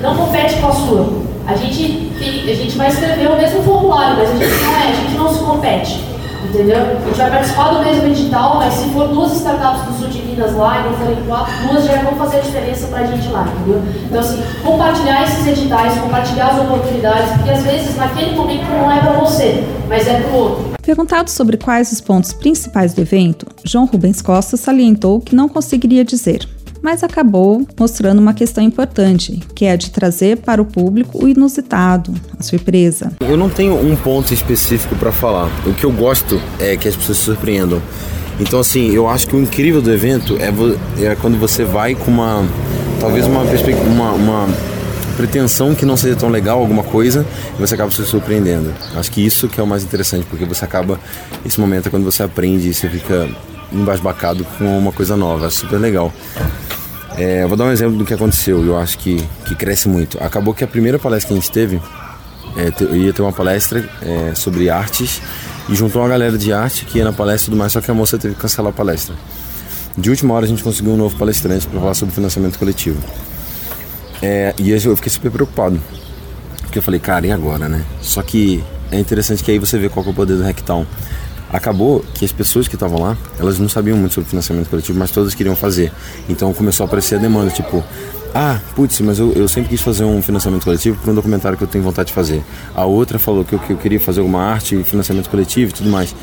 não 0.02 0.18
compete 0.18 0.56
com 0.56 0.68
a 0.68 0.74
sua. 0.74 1.08
A 1.48 1.56
gente, 1.56 2.12
a 2.20 2.54
gente 2.54 2.78
vai 2.78 2.90
escrever 2.90 3.32
o 3.32 3.38
mesmo 3.38 3.64
formulário, 3.64 4.18
mas 4.18 4.30
a 4.30 4.34
gente 4.34 4.62
não 4.62 4.74
é, 4.74 4.90
a 4.90 4.94
gente 4.94 5.18
não 5.18 5.34
se 5.34 5.40
compete. 5.40 6.04
Entendeu? 6.44 6.78
A 6.78 7.06
gente 7.06 7.18
vai 7.18 7.32
participar 7.32 7.74
do 7.74 7.84
mesmo 7.84 8.08
edital, 8.08 8.58
mas 8.58 8.74
se 8.74 8.90
for 8.90 9.08
duas 9.08 9.34
startups 9.34 9.82
do 9.86 9.94
sul 9.94 10.08
de 10.08 10.22
Minas 10.22 10.56
lá 10.56 10.80
e 10.80 10.84
não 10.84 10.94
forem 10.98 11.24
quatro, 11.28 11.68
duas 11.68 11.86
já 11.86 12.02
vão 12.02 12.16
fazer 12.16 12.38
a 12.38 12.42
diferença 12.42 12.88
para 12.88 13.00
a 13.00 13.06
gente 13.06 13.28
lá, 13.30 13.48
entendeu? 13.48 13.82
Então, 14.06 14.20
assim, 14.20 14.44
compartilhar 14.64 15.24
esses 15.24 15.48
editais, 15.48 15.98
compartilhar 15.98 16.48
as 16.48 16.60
oportunidades, 16.62 17.32
porque 17.32 17.50
às 17.50 17.64
vezes 17.64 17.96
naquele 17.96 18.36
momento 18.36 18.66
não 18.70 18.92
é 18.92 19.00
para 19.00 19.14
você, 19.14 19.64
mas 19.90 20.08
é 20.08 20.22
para 20.22 20.32
o 20.32 20.36
outro. 20.36 20.66
Perguntado 20.82 21.30
sobre 21.30 21.58
quais 21.58 21.92
os 21.92 22.00
pontos 22.00 22.32
principais 22.32 22.94
do 22.94 23.02
evento, 23.02 23.46
João 23.64 23.86
Rubens 23.86 24.22
Costa 24.22 24.56
salientou 24.56 25.20
que 25.20 25.36
não 25.36 25.50
conseguiria 25.50 26.06
dizer, 26.06 26.48
mas 26.88 27.04
acabou 27.04 27.68
mostrando 27.78 28.20
uma 28.20 28.34
questão 28.34 28.64
importante, 28.64 29.44
que 29.54 29.66
é 29.66 29.72
a 29.72 29.76
de 29.76 29.92
trazer 29.92 30.38
para 30.38 30.62
o 30.62 30.66
público 30.66 31.22
o 31.22 31.28
inusitado, 31.28 32.14
a 32.40 32.42
surpresa. 32.42 33.12
Eu 33.20 33.36
não 33.36 33.50
tenho 33.50 33.76
um 33.78 33.94
ponto 33.94 34.34
específico 34.34 34.96
para 34.96 35.12
falar. 35.12 35.52
O 35.66 35.74
que 35.74 35.84
eu 35.84 35.92
gosto 35.92 36.42
é 36.58 36.78
que 36.78 36.88
as 36.88 36.96
pessoas 36.96 37.18
se 37.18 37.26
surpreendam. 37.26 37.82
Então, 38.40 38.62
assim, 38.62 38.90
eu 38.96 39.06
acho 39.06 39.28
que 39.28 39.36
o 39.36 39.42
incrível 39.42 39.82
do 39.82 39.92
evento 39.92 40.38
é, 40.38 40.48
é 41.04 41.14
quando 41.16 41.38
você 41.38 41.66
vai 41.66 41.94
com 41.94 42.10
uma. 42.10 42.48
talvez 43.02 43.26
uma, 43.26 43.42
uma, 43.42 44.12
uma 44.14 44.50
pretensão 45.18 45.76
que 45.76 45.86
não 45.86 45.98
seja 45.98 46.16
tão 46.16 46.30
legal 46.30 46.58
alguma 46.58 46.84
coisa 46.84 47.26
e 47.58 47.60
você 47.60 47.74
acaba 47.74 47.92
se 47.92 48.06
surpreendendo. 48.06 48.74
Acho 48.96 49.12
que 49.12 49.26
isso 49.26 49.50
que 49.50 49.60
é 49.60 49.64
o 49.64 49.68
mais 49.68 49.84
interessante, 49.84 50.26
porque 50.30 50.46
você 50.46 50.64
acaba. 50.64 50.98
Esse 51.46 51.60
momento 51.60 51.88
é 51.88 51.90
quando 51.90 52.06
você 52.06 52.24
aprende 52.24 52.70
e 52.70 52.74
você 52.74 52.88
fica 52.88 53.28
embasbacado 53.74 54.46
com 54.58 54.80
uma 54.80 54.94
coisa 54.94 55.18
nova. 55.18 55.48
É 55.48 55.50
super 55.50 55.78
legal. 55.78 56.14
É, 57.18 57.46
vou 57.48 57.58
dar 57.58 57.66
um 57.66 57.72
exemplo 57.72 57.98
do 57.98 58.06
que 58.06 58.14
aconteceu 58.14 58.64
eu 58.64 58.78
acho 58.78 58.98
que, 59.00 59.18
que 59.46 59.56
cresce 59.56 59.90
muito. 59.90 60.24
Acabou 60.24 60.54
que 60.54 60.64
a 60.64 60.68
primeira 60.68 61.00
palestra 61.00 61.30
que 61.30 61.34
a 61.34 61.42
gente 61.42 61.52
teve, 61.52 61.82
é, 62.56 62.72
eu 62.84 62.96
ia 62.96 63.12
ter 63.12 63.24
uma 63.24 63.34
palestra 63.34 63.84
é, 64.02 64.36
sobre 64.36 64.70
artes 64.70 65.22
e 65.68 65.76
juntou 65.76 66.02
uma 66.02 66.08
galera 66.08 66.38
de 66.38 66.54
arte 66.54 66.86
que 66.86 67.00
ia 67.00 67.04
na 67.04 67.12
palestra 67.12 67.48
e 67.48 67.50
tudo 67.52 67.58
mais, 67.58 67.72
só 67.72 67.82
que 67.82 67.90
a 67.90 67.94
moça 67.94 68.18
teve 68.18 68.36
que 68.36 68.42
cancelar 68.42 68.72
a 68.72 68.74
palestra. 68.74 69.16
De 69.98 70.12
última 70.12 70.36
hora 70.36 70.46
a 70.46 70.48
gente 70.48 70.64
conseguiu 70.64 70.94
um 70.94 70.98
novo 70.98 71.18
palestrante 71.18 71.68
para 71.68 71.80
falar 71.80 71.94
sobre 71.96 72.14
financiamento 72.14 72.60
coletivo. 72.60 73.02
É, 74.22 74.54
e 74.58 74.70
eu 74.70 74.96
fiquei 74.96 75.12
super 75.12 75.32
preocupado. 75.32 75.82
Porque 76.62 76.78
eu 76.78 76.84
falei, 76.84 77.00
cara, 77.00 77.26
e 77.26 77.32
agora, 77.32 77.68
né? 77.68 77.84
Só 78.02 78.22
que 78.22 78.64
é 78.92 79.00
interessante 79.00 79.44
que 79.44 79.50
aí 79.50 79.58
você 79.58 79.78
vê 79.80 79.90
qual 79.90 80.06
é 80.06 80.10
o 80.10 80.14
poder 80.14 80.36
do 80.36 80.44
Hacktown. 80.44 80.86
Acabou 81.52 82.04
que 82.14 82.26
as 82.26 82.32
pessoas 82.32 82.68
que 82.68 82.76
estavam 82.76 83.00
lá, 83.00 83.18
elas 83.40 83.58
não 83.58 83.70
sabiam 83.70 83.98
muito 83.98 84.14
sobre 84.14 84.30
financiamento 84.30 84.70
coletivo, 84.70 84.98
mas 85.00 85.12
todas 85.12 85.34
queriam 85.34 85.56
fazer. 85.56 85.92
Então 86.28 86.54
começou 86.54 86.84
a 86.84 86.88
aparecer 86.88 87.16
a 87.16 87.18
demanda, 87.20 87.50
tipo, 87.52 87.84
ah, 88.34 88.60
putz, 88.76 89.00
mas 89.02 89.18
eu, 89.18 89.32
eu 89.34 89.48
sempre 89.48 89.70
quis 89.70 89.82
fazer 89.82 90.04
um 90.04 90.22
financiamento 90.22 90.64
coletivo 90.64 91.00
para 91.02 91.12
um 91.12 91.16
documentário 91.16 91.58
que 91.58 91.64
eu 91.64 91.68
tenho 91.68 91.84
vontade 91.84 92.10
de 92.10 92.14
fazer. 92.14 92.44
A 92.76 92.86
outra 92.86 93.18
falou 93.18 93.46
que 93.46 93.54
eu, 93.54 93.60
que 93.60 93.74
eu 93.74 93.78
queria 93.78 94.00
fazer 94.00 94.20
alguma 94.20 94.44
arte, 94.44 94.84
financiamento 94.84 95.30
coletivo 95.30 95.72
e 95.72 95.74
tudo 95.74 95.90
mais. 95.90 96.14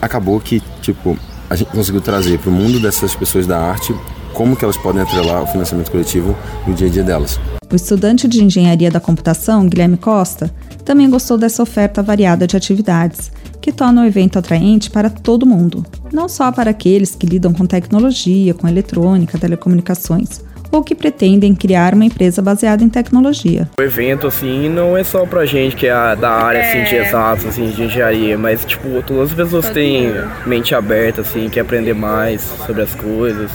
Acabou 0.00 0.40
que, 0.40 0.62
tipo, 0.80 1.18
a 1.50 1.56
gente 1.56 1.70
conseguiu 1.70 2.00
trazer 2.00 2.38
para 2.38 2.50
o 2.50 2.52
mundo 2.52 2.80
dessas 2.80 3.14
pessoas 3.14 3.46
da 3.46 3.58
arte 3.58 3.94
como 4.32 4.56
que 4.56 4.64
elas 4.64 4.76
podem 4.76 5.02
atrelar 5.02 5.42
o 5.42 5.46
financiamento 5.46 5.90
coletivo 5.90 6.36
no 6.66 6.74
dia 6.74 6.88
a 6.88 6.90
dia 6.90 7.02
delas. 7.02 7.38
O 7.70 7.76
estudante 7.76 8.28
de 8.28 8.42
engenharia 8.42 8.90
da 8.90 9.00
computação, 9.00 9.66
Guilherme 9.68 9.96
Costa, 9.96 10.50
também 10.84 11.08
gostou 11.08 11.38
dessa 11.38 11.62
oferta 11.62 12.02
variada 12.02 12.46
de 12.46 12.56
atividades, 12.56 13.32
que 13.60 13.72
torna 13.72 14.02
o 14.02 14.04
evento 14.04 14.38
atraente 14.38 14.90
para 14.90 15.08
todo 15.08 15.46
mundo, 15.46 15.84
não 16.12 16.28
só 16.28 16.52
para 16.52 16.70
aqueles 16.70 17.14
que 17.14 17.26
lidam 17.26 17.52
com 17.52 17.64
tecnologia, 17.64 18.52
com 18.52 18.68
eletrônica, 18.68 19.38
telecomunicações, 19.38 20.42
ou 20.70 20.82
que 20.82 20.94
pretendem 20.94 21.54
criar 21.54 21.94
uma 21.94 22.04
empresa 22.04 22.42
baseada 22.42 22.82
em 22.82 22.88
tecnologia. 22.88 23.68
O 23.78 23.82
evento, 23.82 24.26
assim, 24.26 24.68
não 24.68 24.96
é 24.96 25.04
só 25.04 25.24
pra 25.24 25.46
gente 25.46 25.76
que 25.76 25.86
é 25.86 26.16
da 26.16 26.30
área, 26.30 26.60
assim, 26.60 26.84
de 26.84 26.96
é. 26.96 27.06
exatos, 27.06 27.46
assim, 27.46 27.70
de 27.70 27.84
engenharia, 27.84 28.36
mas, 28.36 28.64
tipo, 28.64 29.02
todas 29.02 29.30
as 29.30 29.34
pessoas 29.34 29.70
têm 29.70 30.12
mente 30.46 30.74
aberta, 30.74 31.20
assim, 31.20 31.48
quer 31.48 31.60
aprender 31.60 31.94
mais 31.94 32.42
sobre 32.66 32.82
as 32.82 32.94
coisas. 32.94 33.50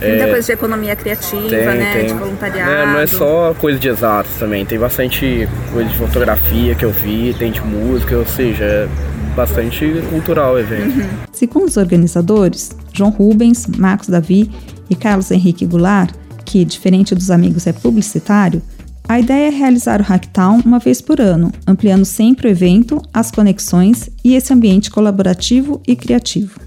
Muita 0.00 0.24
é, 0.24 0.30
coisa 0.30 0.46
de 0.46 0.52
economia 0.52 0.96
criativa, 0.96 1.48
tem, 1.48 1.66
né? 1.66 1.92
Tem. 1.94 2.06
De 2.06 2.14
voluntariado. 2.14 2.70
É, 2.70 2.86
não 2.86 2.98
é 2.98 3.06
só 3.06 3.54
coisa 3.54 3.78
de 3.78 3.88
exatos 3.88 4.32
também. 4.38 4.64
Tem 4.64 4.78
bastante 4.78 5.48
coisa 5.72 5.88
de 5.88 5.96
fotografia 5.96 6.74
que 6.74 6.84
eu 6.84 6.90
vi, 6.90 7.34
tem 7.38 7.50
de 7.50 7.60
música, 7.62 8.16
ou 8.16 8.26
seja, 8.26 8.64
é 8.64 8.88
bastante 9.34 10.02
cultural 10.10 10.54
o 10.54 10.58
evento. 10.58 10.98
Uhum. 10.98 11.08
Segundo 11.32 11.68
os 11.68 11.76
organizadores, 11.76 12.70
João 12.92 13.10
Rubens, 13.10 13.66
Marcos 13.66 14.08
Davi 14.08 14.50
e 14.88 14.94
Carlos 14.94 15.30
Henrique 15.30 15.66
Goulart, 15.66 16.10
que, 16.44 16.64
diferente 16.64 17.14
dos 17.14 17.30
amigos, 17.30 17.66
é 17.66 17.72
publicitário, 17.72 18.62
a 19.08 19.20
ideia 19.20 19.48
é 19.48 19.50
realizar 19.50 20.00
o 20.00 20.04
Hacktown 20.04 20.62
uma 20.64 20.78
vez 20.78 21.00
por 21.00 21.20
ano, 21.20 21.52
ampliando 21.66 22.04
sempre 22.04 22.48
o 22.48 22.50
evento, 22.50 23.00
as 23.14 23.30
conexões 23.30 24.10
e 24.24 24.34
esse 24.34 24.52
ambiente 24.52 24.90
colaborativo 24.90 25.80
e 25.86 25.94
criativo. 25.94 26.58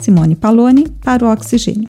Simone 0.00 0.34
Paloni, 0.34 0.88
para 1.02 1.24
o 1.24 1.30
Oxigênio. 1.30 1.88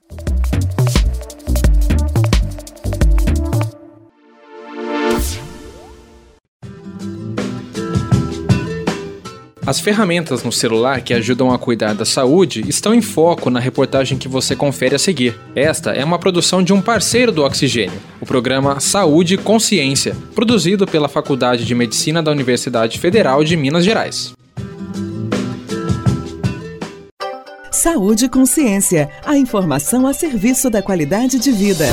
As 9.69 9.79
ferramentas 9.79 10.43
no 10.43 10.51
celular 10.51 10.99
que 11.01 11.13
ajudam 11.13 11.51
a 11.51 11.60
cuidar 11.60 11.93
da 11.93 12.03
saúde 12.03 12.67
estão 12.67 12.91
em 12.91 13.03
foco 13.03 13.51
na 13.51 13.60
reportagem 13.60 14.17
que 14.17 14.27
você 14.27 14.55
confere 14.55 14.95
a 14.95 14.97
seguir. 14.97 15.39
Esta 15.55 15.91
é 15.91 16.03
uma 16.03 16.17
produção 16.17 16.63
de 16.63 16.73
um 16.73 16.82
parceiro 16.82 17.32
do 17.32 17.43
Oxigênio, 17.43 18.01
o 18.19 18.25
programa 18.25 18.79
Saúde 18.79 19.36
e 19.36 19.38
Consciência, 19.38 20.17
produzido 20.34 20.88
pela 20.88 21.08
Faculdade 21.08 21.65
de 21.65 21.75
Medicina 21.75 22.23
da 22.23 22.32
Universidade 22.32 22.97
Federal 22.97 23.43
de 23.43 23.55
Minas 23.55 23.86
Gerais. 23.86 24.34
Saúde 27.71 28.25
e 28.25 28.29
Consciência, 28.29 29.08
a 29.23 29.38
informação 29.38 30.08
a 30.08 30.13
serviço 30.13 30.71
da 30.71 30.82
qualidade 30.82 31.38
de 31.38 31.51
vida. 31.51 31.86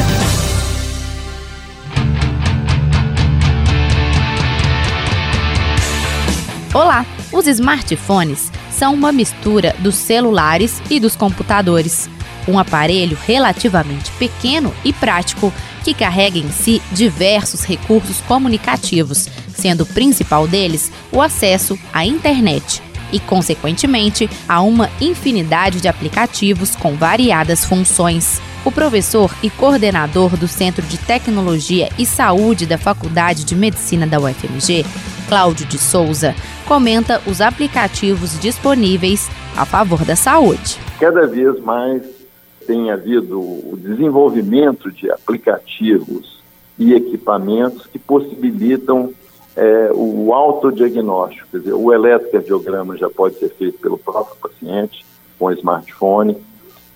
Olá! 6.72 7.15
Os 7.36 7.46
smartphones 7.46 8.50
são 8.70 8.94
uma 8.94 9.12
mistura 9.12 9.76
dos 9.80 9.94
celulares 9.96 10.80
e 10.88 10.98
dos 10.98 11.14
computadores. 11.14 12.08
Um 12.48 12.58
aparelho 12.58 13.14
relativamente 13.26 14.10
pequeno 14.12 14.72
e 14.82 14.90
prático 14.90 15.52
que 15.84 15.92
carrega 15.92 16.38
em 16.38 16.50
si 16.50 16.80
diversos 16.92 17.62
recursos 17.62 18.22
comunicativos, 18.22 19.28
sendo 19.54 19.82
o 19.82 19.86
principal 19.86 20.48
deles 20.48 20.90
o 21.12 21.20
acesso 21.20 21.78
à 21.92 22.06
internet 22.06 22.82
e, 23.12 23.20
consequentemente, 23.20 24.30
a 24.48 24.62
uma 24.62 24.90
infinidade 24.98 25.78
de 25.78 25.88
aplicativos 25.88 26.74
com 26.74 26.96
variadas 26.96 27.66
funções. 27.66 28.40
O 28.64 28.72
professor 28.72 29.30
e 29.42 29.50
coordenador 29.50 30.38
do 30.38 30.48
Centro 30.48 30.84
de 30.86 30.96
Tecnologia 30.96 31.90
e 31.98 32.06
Saúde 32.06 32.64
da 32.64 32.78
Faculdade 32.78 33.44
de 33.44 33.54
Medicina 33.54 34.06
da 34.06 34.18
UFMG, 34.18 34.86
Cláudio 35.28 35.66
de 35.66 35.78
Souza, 35.78 36.34
comenta 36.66 37.20
os 37.26 37.40
aplicativos 37.40 38.38
disponíveis 38.38 39.28
a 39.56 39.64
favor 39.64 40.04
da 40.04 40.16
saúde. 40.16 40.78
Cada 40.98 41.26
vez 41.26 41.58
mais 41.60 42.02
tem 42.66 42.90
havido 42.90 43.40
o 43.40 43.76
desenvolvimento 43.76 44.90
de 44.90 45.10
aplicativos 45.10 46.40
e 46.78 46.92
equipamentos 46.94 47.86
que 47.86 47.98
possibilitam 47.98 49.12
é, 49.56 49.90
o 49.94 50.34
autodiagnóstico, 50.34 51.46
quer 51.50 51.58
dizer, 51.58 51.72
o 51.72 51.92
eletrocardiograma 51.92 52.96
já 52.96 53.08
pode 53.08 53.38
ser 53.38 53.48
feito 53.50 53.78
pelo 53.78 53.96
próprio 53.96 54.36
paciente 54.36 55.04
com 55.38 55.50
smartphone, 55.52 56.36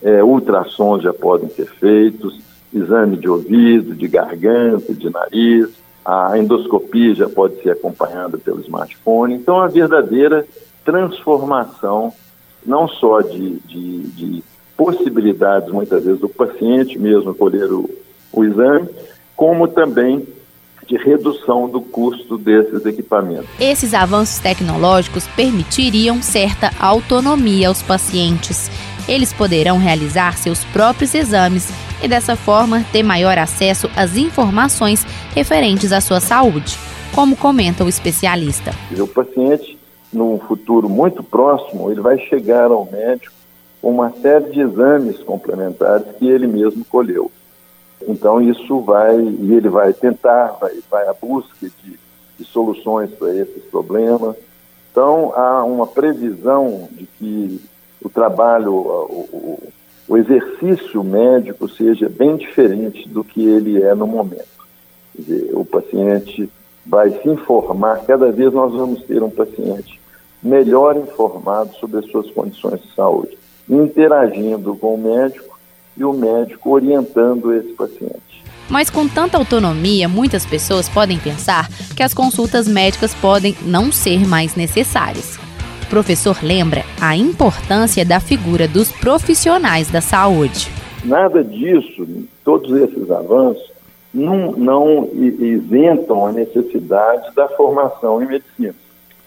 é, 0.03 0.23
ultrassons 0.23 1.03
já 1.03 1.13
podem 1.13 1.49
ser 1.51 1.67
feitos, 1.67 2.39
exame 2.73 3.17
de 3.17 3.29
ouvido, 3.29 3.95
de 3.95 4.07
garganta, 4.07 4.93
de 4.93 5.11
nariz, 5.11 5.71
a 6.05 6.39
endoscopia 6.39 7.15
já 7.15 7.29
pode 7.29 7.61
ser 7.63 7.71
acompanhada 7.71 8.39
pelo 8.39 8.61
smartphone. 8.61 9.35
Então, 9.35 9.61
a 9.61 9.67
verdadeira 9.67 10.47
transformação, 10.85 12.13
não 12.65 12.89
só 12.89 13.21
de, 13.21 13.59
de, 13.61 14.03
de 14.09 14.45
possibilidades, 14.77 15.71
muitas 15.71 16.05
vezes, 16.05 16.21
do 16.21 16.29
paciente 16.29 16.99
mesmo 16.99 17.35
colher 17.35 17.71
o, 17.71 17.89
o 18.33 18.45
exame, 18.45 18.89
como 19.37 19.69
também 19.69 20.27
de 20.87 20.97
redução 20.97 21.69
do 21.69 21.81
custo 21.81 22.37
desses 22.37 22.85
equipamentos. 22.85 23.49
Esses 23.61 23.95
avanços 23.95 24.41
tecnológicos 24.41 25.27
permitiriam 25.29 26.21
certa 26.21 26.71
autonomia 26.81 27.69
aos 27.69 27.81
pacientes. 27.81 28.69
Eles 29.09 29.33
poderão 29.33 29.79
realizar 29.79 30.37
seus 30.37 30.65
próprios 30.67 31.15
exames 31.15 31.69
e 32.03 32.09
dessa 32.09 32.37
forma 32.37 32.85
ter 32.93 33.03
maior 33.03 33.39
acesso 33.39 33.91
às 33.97 34.17
informações 34.17 35.05
referentes 35.35 35.93
à 35.93 36.01
sua 36.01 36.21
saúde, 36.21 36.79
como 37.15 37.37
comenta 37.37 37.85
o 37.85 37.89
especialista. 37.89 38.73
O 38.99 39.07
paciente, 39.07 39.79
num 40.13 40.39
futuro 40.39 40.89
muito 40.89 41.23
próximo, 41.23 41.91
ele 41.91 42.01
vai 42.01 42.19
chegar 42.19 42.71
ao 42.71 42.85
médico 42.91 43.35
com 43.81 43.91
uma 43.91 44.11
série 44.13 44.51
de 44.51 44.61
exames 44.61 45.19
complementares 45.21 46.07
que 46.19 46.29
ele 46.29 46.47
mesmo 46.47 46.85
colheu. 46.85 47.31
Então 48.07 48.41
isso 48.41 48.81
vai, 48.81 49.19
e 49.19 49.55
ele 49.55 49.69
vai 49.69 49.93
tentar, 49.93 50.57
vai, 50.61 50.73
vai 50.91 51.07
à 51.09 51.15
busca 51.15 51.69
de, 51.83 51.99
de 52.39 52.45
soluções 52.45 53.11
para 53.11 53.35
esses 53.35 53.63
problemas. 53.65 54.37
Então 54.91 55.33
há 55.37 55.65
uma 55.65 55.87
previsão 55.87 56.89
de 56.93 57.07
que 57.19 57.61
o 58.03 58.09
trabalho, 58.09 58.73
o, 58.73 59.63
o, 60.09 60.17
exercício 60.17 61.05
médico 61.05 61.69
seja 61.69 62.09
bem 62.09 62.37
diferente 62.37 63.09
do 63.09 63.23
que 63.23 63.45
ele 63.45 63.83
é 63.83 63.95
no 63.95 64.07
momento. 64.07 64.49
Dizer, 65.17 65.51
o 65.53 65.65
paciente 65.65 66.49
vai 66.85 67.11
se 67.11 67.29
informar, 67.29 68.05
cada 68.07 68.33
vez 68.33 68.53
nós 68.53 68.73
vamos 68.73 69.03
ter 69.05 69.23
um 69.23 69.31
paciente 69.31 70.01
melhor 70.43 70.97
informado 70.97 71.75
sobre 71.75 71.99
as 71.99 72.11
suas 72.11 72.31
condições 72.31 72.81
de 72.81 72.95
saúde, 72.95 73.39
interagindo 73.69 74.75
com 74.75 74.95
o 74.95 74.99
médico 74.99 75.59
e 75.97 76.05
o 76.05 76.13
médico 76.13 76.71
orientando 76.71 77.53
esse 77.53 77.73
paciente. 77.75 78.43
Mas 78.69 78.89
com 78.89 79.07
tanta 79.09 79.37
autonomia, 79.37 80.09
muitas 80.09 80.47
pessoas 80.47 80.89
podem 80.89 81.19
pensar 81.19 81.69
que 81.97 82.03
as 82.03 82.15
consultas 82.15 82.69
médicas 82.69 83.13
podem 83.15 83.57
não 83.63 83.91
ser 83.91 84.27
mais 84.27 84.55
necessárias. 84.55 85.39
Professor 85.91 86.39
lembra 86.41 86.85
a 87.01 87.17
importância 87.17 88.05
da 88.05 88.21
figura 88.21 88.69
dos 88.69 88.93
profissionais 88.93 89.91
da 89.91 90.01
saúde. 90.01 90.71
Nada 91.05 91.43
disso, 91.43 92.07
todos 92.45 92.71
esses 92.81 93.11
avanços, 93.11 93.73
não, 94.15 94.53
não 94.53 95.09
isentam 95.13 96.25
a 96.27 96.31
necessidade 96.33 97.35
da 97.35 97.49
formação 97.49 98.23
em 98.23 98.27
medicina. 98.27 98.75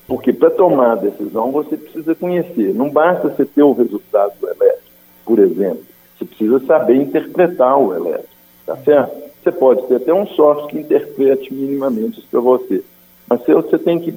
Porque 0.07 0.31
para 0.31 0.49
tomar 0.51 0.93
a 0.93 0.95
decisão 0.95 1.51
você 1.51 1.75
precisa 1.75 2.15
conhecer. 2.15 2.73
Não 2.73 2.89
basta 2.89 3.27
você 3.27 3.43
ter 3.43 3.63
o 3.63 3.73
resultado 3.73 4.31
do 4.39 4.47
elétrico, 4.47 4.87
por 5.25 5.39
exemplo. 5.39 5.83
Você 6.17 6.23
precisa 6.23 6.59
saber 6.65 6.95
interpretar 6.95 7.77
o 7.77 7.93
elétrico, 7.93 8.29
tá 8.65 8.77
certo? 8.77 9.11
Você 9.43 9.51
pode 9.51 9.85
ter 9.87 9.95
até 9.95 10.13
um 10.13 10.25
software 10.27 10.69
que 10.69 10.79
interprete 10.79 11.53
minimamente 11.53 12.19
isso 12.19 12.27
para 12.31 12.39
você. 12.39 12.81
Mas 13.27 13.41
você 13.45 13.77
tem 13.77 13.99
que 13.99 14.13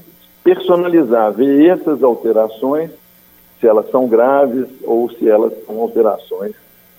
personalizar, 0.47 1.33
ver 1.33 1.67
essas 1.67 2.05
alterações, 2.05 2.93
se 3.61 3.67
elas 3.67 3.91
são 3.91 4.07
graves 4.07 4.69
ou 4.85 5.11
se 5.11 5.29
elas 5.29 5.53
são 5.67 5.81
alterações 5.81 6.55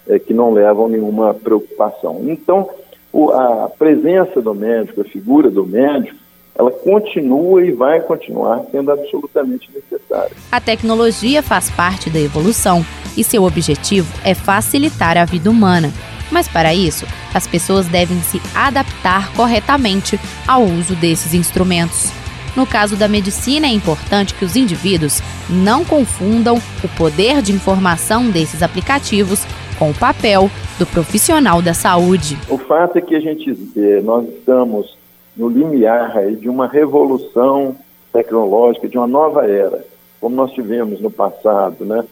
é, 0.06 0.20
que 0.20 0.34
não 0.34 0.52
levam 0.52 0.90
nenhuma 0.90 1.34
preocupação. 1.34 2.24
Então, 2.28 2.70
o, 3.14 3.32
a 3.32 3.70
presença 3.70 4.42
do 4.42 4.54
médico, 4.54 5.00
a 5.00 5.06
figura 5.06 5.50
do 5.50 5.66
médico, 5.66 6.18
ela 6.56 6.72
continua 6.72 7.64
e 7.64 7.72
vai 7.72 8.02
continuar 8.02 8.66
sendo 8.70 8.92
absolutamente 8.92 9.70
necessária. 9.74 10.36
A 10.52 10.60
tecnologia 10.60 11.42
faz 11.42 11.70
parte 11.70 12.10
da 12.10 12.20
evolução 12.20 12.86
e 13.16 13.24
seu 13.24 13.44
objetivo 13.44 14.12
é 14.26 14.36
facilitar 14.36 15.18
a 15.18 15.24
vida 15.24 15.50
humana. 15.50 15.90
Mas 16.30 16.50
para 16.50 16.74
isso, 16.74 17.06
as 17.34 17.48
pessoas 17.48 17.88
devem 17.88 18.20
se 18.24 18.42
adaptar 18.54 19.32
corretamente 19.34 20.20
ao 20.46 20.64
uso 20.64 20.96
desses 20.96 21.34
instrumentos. 21.34 22.12
No 22.58 22.66
caso 22.66 22.98
da 22.98 23.08
medicina, 23.08 23.68
é 23.68 23.70
importante 23.70 24.34
que 24.34 24.44
os 24.44 24.56
indivíduos 24.56 25.22
não 25.48 25.86
confundam 25.86 26.58
o 26.84 26.98
poder 26.98 27.40
de 27.40 27.52
informação 27.52 28.32
desses 28.32 28.64
aplicativos 28.64 29.46
com 29.78 29.92
o 29.92 29.94
papel 29.94 30.50
do 30.80 30.86
profissional 30.88 31.62
da 31.62 31.76
saúde. 31.76 32.36
O 32.50 32.58
fato 32.58 32.98
é 32.98 33.02
que 33.02 33.16
a 33.16 33.20
gente, 33.20 33.56
nós 34.04 34.28
estamos 34.28 34.98
no 35.36 35.48
limiar 35.48 36.32
de 36.32 36.50
uma 36.50 36.68
revolução 36.68 37.76
tecnológica, 38.12 38.88
de 38.88 38.98
uma 38.98 39.06
nova 39.06 39.46
era, 39.46 39.86
como 40.20 40.36
nós 40.36 40.52
tivemos 40.52 41.00
no 41.00 41.12
passado, 41.12 41.86
né? 41.86 42.04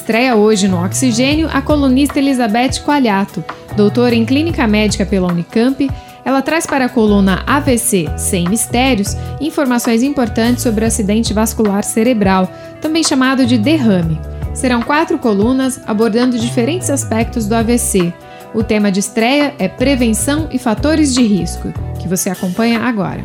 Estreia 0.04 0.36
hoje 0.36 0.68
no 0.68 0.84
Oxigênio 0.84 1.48
a 1.50 1.62
colunista 1.62 2.18
Elizabeth 2.18 2.82
Coalhato, 2.84 3.42
doutora 3.74 4.14
em 4.14 4.26
Clínica 4.26 4.66
Médica 4.66 5.06
pela 5.06 5.32
Unicamp 5.32 5.88
ela 6.22 6.42
traz 6.42 6.66
para 6.66 6.84
a 6.84 6.88
coluna 6.90 7.42
AVC 7.46 8.12
Sem 8.18 8.46
Mistérios 8.46 9.16
informações 9.40 10.02
importantes 10.02 10.62
sobre 10.62 10.84
o 10.84 10.86
acidente 10.86 11.32
vascular 11.32 11.82
cerebral, 11.82 12.52
também 12.82 13.02
chamado 13.02 13.46
de 13.46 13.56
derrame. 13.56 14.20
Serão 14.52 14.82
quatro 14.82 15.18
colunas 15.18 15.80
abordando 15.86 16.38
diferentes 16.38 16.90
aspectos 16.90 17.48
do 17.48 17.54
AVC. 17.54 18.12
O 18.52 18.62
tema 18.62 18.92
de 18.92 19.00
estreia 19.00 19.54
é 19.58 19.68
Prevenção 19.68 20.50
e 20.52 20.58
Fatores 20.58 21.14
de 21.14 21.22
Risco, 21.22 21.72
que 21.98 22.06
você 22.06 22.28
acompanha 22.28 22.80
agora. 22.80 23.22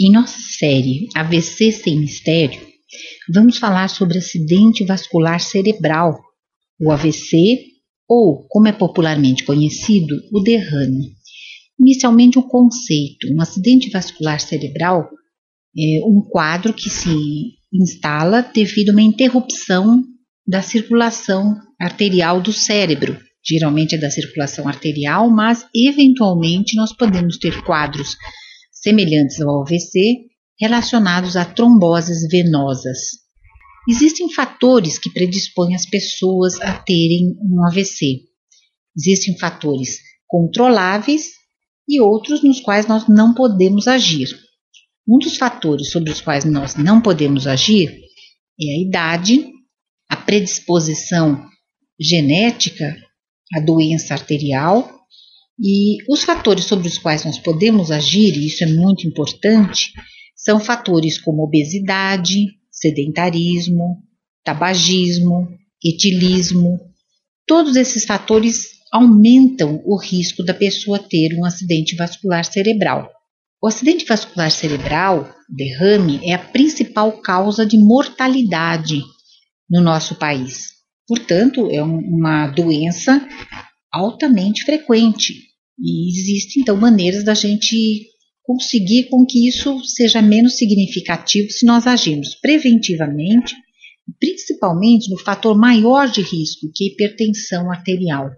Em 0.00 0.10
nossa 0.10 0.38
série 0.58 1.06
AVC 1.14 1.70
Sem 1.70 2.00
Mistério, 2.00 2.67
vamos 3.32 3.58
falar 3.58 3.88
sobre 3.88 4.18
acidente 4.18 4.84
vascular 4.84 5.40
cerebral, 5.40 6.18
o 6.80 6.90
AVC 6.90 7.64
ou, 8.08 8.46
como 8.48 8.68
é 8.68 8.72
popularmente 8.72 9.44
conhecido, 9.44 10.16
o 10.32 10.40
derrame. 10.40 11.12
Inicialmente, 11.78 12.38
o 12.38 12.42
um 12.42 12.48
conceito, 12.48 13.32
um 13.32 13.40
acidente 13.40 13.90
vascular 13.90 14.40
cerebral 14.40 15.08
é 15.76 16.00
um 16.04 16.22
quadro 16.22 16.72
que 16.72 16.88
se 16.88 17.14
instala 17.72 18.42
devido 18.42 18.90
a 18.90 18.92
uma 18.92 19.02
interrupção 19.02 20.02
da 20.46 20.62
circulação 20.62 21.54
arterial 21.78 22.40
do 22.40 22.52
cérebro. 22.52 23.18
Geralmente 23.46 23.94
é 23.94 23.98
da 23.98 24.10
circulação 24.10 24.66
arterial, 24.66 25.30
mas 25.30 25.66
eventualmente 25.74 26.74
nós 26.76 26.92
podemos 26.92 27.38
ter 27.38 27.62
quadros 27.62 28.16
semelhantes 28.72 29.40
ao 29.40 29.62
AVC 29.62 30.27
relacionados 30.60 31.36
a 31.36 31.44
tromboses 31.44 32.26
venosas. 32.28 32.98
Existem 33.88 34.32
fatores 34.32 34.98
que 34.98 35.10
predispõem 35.10 35.74
as 35.74 35.86
pessoas 35.86 36.60
a 36.60 36.74
terem 36.74 37.36
um 37.40 37.64
AVC. 37.66 38.22
Existem 38.96 39.38
fatores 39.38 39.98
controláveis 40.26 41.30
e 41.88 42.00
outros 42.00 42.42
nos 42.42 42.60
quais 42.60 42.86
nós 42.86 43.08
não 43.08 43.32
podemos 43.32 43.88
agir. 43.88 44.28
Um 45.08 45.18
dos 45.18 45.38
fatores 45.38 45.90
sobre 45.90 46.10
os 46.10 46.20
quais 46.20 46.44
nós 46.44 46.74
não 46.74 47.00
podemos 47.00 47.46
agir 47.46 47.88
é 48.60 48.74
a 48.74 48.82
idade, 48.86 49.46
a 50.10 50.16
predisposição 50.16 51.42
genética 51.98 52.94
à 53.54 53.60
doença 53.60 54.12
arterial 54.12 54.98
e 55.58 55.96
os 56.12 56.22
fatores 56.24 56.64
sobre 56.64 56.86
os 56.86 56.98
quais 56.98 57.24
nós 57.24 57.38
podemos 57.38 57.90
agir, 57.90 58.36
e 58.36 58.46
isso 58.46 58.62
é 58.62 58.66
muito 58.66 59.06
importante, 59.06 59.92
são 60.38 60.60
fatores 60.60 61.20
como 61.20 61.42
obesidade, 61.42 62.46
sedentarismo, 62.70 63.98
tabagismo, 64.44 65.48
etilismo. 65.84 66.78
Todos 67.44 67.74
esses 67.74 68.04
fatores 68.04 68.78
aumentam 68.92 69.82
o 69.84 69.98
risco 70.00 70.44
da 70.44 70.54
pessoa 70.54 70.98
ter 70.98 71.36
um 71.36 71.44
acidente 71.44 71.96
vascular 71.96 72.44
cerebral. 72.44 73.10
O 73.60 73.66
acidente 73.66 74.04
vascular 74.04 74.52
cerebral, 74.52 75.28
derrame, 75.48 76.20
é 76.22 76.34
a 76.34 76.38
principal 76.38 77.20
causa 77.20 77.66
de 77.66 77.76
mortalidade 77.76 79.02
no 79.68 79.80
nosso 79.80 80.14
país. 80.14 80.68
Portanto, 81.08 81.68
é 81.72 81.82
uma 81.82 82.46
doença 82.46 83.26
altamente 83.92 84.62
frequente 84.62 85.48
e 85.78 86.10
existem 86.10 86.62
então 86.62 86.76
maneiras 86.76 87.24
da 87.24 87.34
gente 87.34 88.06
conseguir 88.48 89.10
com 89.10 89.26
que 89.26 89.46
isso 89.46 89.84
seja 89.84 90.22
menos 90.22 90.56
significativo 90.56 91.50
se 91.50 91.66
nós 91.66 91.86
agirmos 91.86 92.34
preventivamente, 92.34 93.54
principalmente 94.18 95.10
no 95.10 95.18
fator 95.18 95.54
maior 95.54 96.10
de 96.10 96.22
risco, 96.22 96.70
que 96.74 96.84
é 96.84 96.86
a 96.86 96.90
hipertensão 96.92 97.70
arterial. 97.70 98.30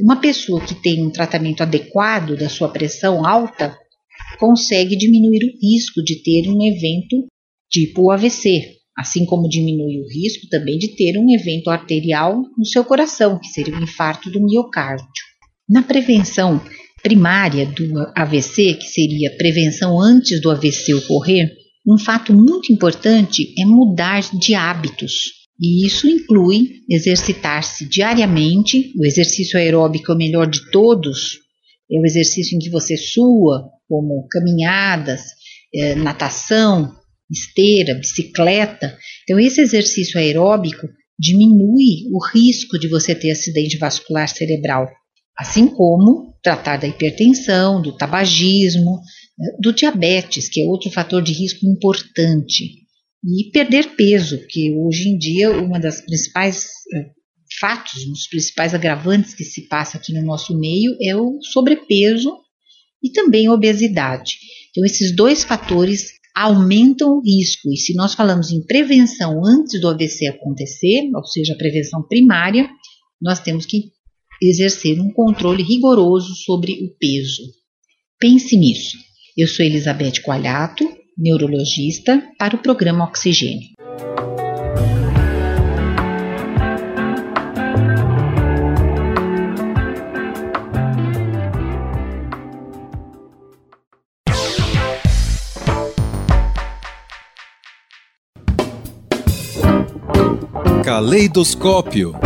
Uma 0.00 0.20
pessoa 0.20 0.64
que 0.64 0.80
tem 0.80 1.04
um 1.04 1.10
tratamento 1.10 1.64
adequado 1.64 2.36
da 2.36 2.48
sua 2.48 2.68
pressão 2.68 3.26
alta 3.26 3.76
consegue 4.38 4.94
diminuir 4.94 5.40
o 5.42 5.58
risco 5.60 6.00
de 6.00 6.22
ter 6.22 6.48
um 6.48 6.64
evento 6.64 7.26
tipo 7.68 8.02
o 8.02 8.12
AVC, 8.12 8.76
assim 8.96 9.26
como 9.26 9.48
diminui 9.48 9.98
o 9.98 10.08
risco 10.08 10.46
também 10.48 10.78
de 10.78 10.94
ter 10.94 11.18
um 11.18 11.28
evento 11.34 11.70
arterial 11.70 12.40
no 12.56 12.64
seu 12.64 12.84
coração, 12.84 13.40
que 13.40 13.48
seria 13.48 13.74
o 13.74 13.82
infarto 13.82 14.30
do 14.30 14.40
miocárdio. 14.40 15.24
Na 15.68 15.82
prevenção 15.82 16.62
primária 17.06 17.64
do 17.64 17.84
AVC, 18.16 18.74
que 18.74 18.86
seria 18.88 19.36
prevenção 19.36 20.00
antes 20.00 20.40
do 20.40 20.50
AVC 20.50 20.92
ocorrer, 20.94 21.52
Um 21.86 21.96
fato 21.96 22.34
muito 22.34 22.72
importante 22.72 23.54
é 23.56 23.64
mudar 23.64 24.20
de 24.36 24.56
hábitos. 24.56 25.46
E 25.60 25.86
isso 25.86 26.08
inclui 26.08 26.80
exercitar-se 26.90 27.88
diariamente. 27.88 28.92
O 28.98 29.06
exercício 29.06 29.56
aeróbico 29.56 30.10
é 30.10 30.14
o 30.16 30.18
melhor 30.18 30.50
de 30.50 30.68
todos. 30.72 31.38
É 31.88 31.96
o 31.96 32.04
exercício 32.04 32.56
em 32.56 32.58
que 32.58 32.68
você 32.68 32.96
sua, 32.96 33.70
como 33.88 34.26
caminhadas, 34.28 35.22
é, 35.72 35.94
natação, 35.94 36.92
esteira, 37.30 37.94
bicicleta. 37.94 38.98
Então, 39.22 39.38
esse 39.38 39.60
exercício 39.60 40.18
aeróbico 40.18 40.88
diminui 41.16 42.10
o 42.12 42.18
risco 42.34 42.76
de 42.80 42.88
você 42.88 43.14
ter 43.14 43.30
acidente 43.30 43.78
vascular 43.78 44.28
cerebral, 44.28 44.88
assim 45.38 45.68
como 45.68 46.35
tratar 46.46 46.76
da 46.76 46.86
hipertensão, 46.86 47.82
do 47.82 47.96
tabagismo, 47.96 49.00
do 49.58 49.72
diabetes, 49.72 50.48
que 50.48 50.62
é 50.62 50.64
outro 50.64 50.92
fator 50.92 51.20
de 51.20 51.32
risco 51.32 51.66
importante, 51.66 52.86
e 53.24 53.50
perder 53.50 53.96
peso, 53.96 54.38
que 54.46 54.70
hoje 54.70 55.08
em 55.08 55.18
dia 55.18 55.50
uma 55.50 55.80
das 55.80 56.00
principais 56.02 56.68
eh, 56.94 57.10
fatos, 57.58 58.06
um 58.06 58.12
dos 58.12 58.28
principais 58.28 58.74
agravantes 58.74 59.34
que 59.34 59.42
se 59.42 59.66
passa 59.66 59.96
aqui 59.96 60.12
no 60.12 60.22
nosso 60.22 60.56
meio 60.56 60.96
é 61.02 61.16
o 61.16 61.36
sobrepeso 61.42 62.32
e 63.02 63.10
também 63.10 63.48
a 63.48 63.52
obesidade. 63.52 64.34
Então 64.70 64.84
esses 64.84 65.16
dois 65.16 65.42
fatores 65.42 66.12
aumentam 66.32 67.16
o 67.16 67.22
risco. 67.24 67.72
E 67.72 67.76
se 67.76 67.92
nós 67.94 68.14
falamos 68.14 68.52
em 68.52 68.64
prevenção 68.64 69.44
antes 69.44 69.80
do 69.80 69.88
AVC 69.88 70.28
acontecer, 70.28 71.10
ou 71.12 71.24
seja, 71.24 71.54
a 71.54 71.58
prevenção 71.58 72.06
primária, 72.06 72.68
nós 73.20 73.40
temos 73.40 73.66
que 73.66 73.95
exercer 74.40 75.00
um 75.00 75.10
controle 75.12 75.62
rigoroso 75.62 76.34
sobre 76.34 76.72
o 76.84 76.88
peso. 76.98 77.42
Pense 78.18 78.56
nisso. 78.56 78.96
Eu 79.36 79.46
sou 79.46 79.64
Elizabeth 79.64 80.22
Coalhato, 80.24 80.84
neurologista, 81.16 82.22
para 82.38 82.56
o 82.56 82.62
programa 82.62 83.04
Oxigênio. 83.04 83.76
Caleidoscópio. 100.82 102.25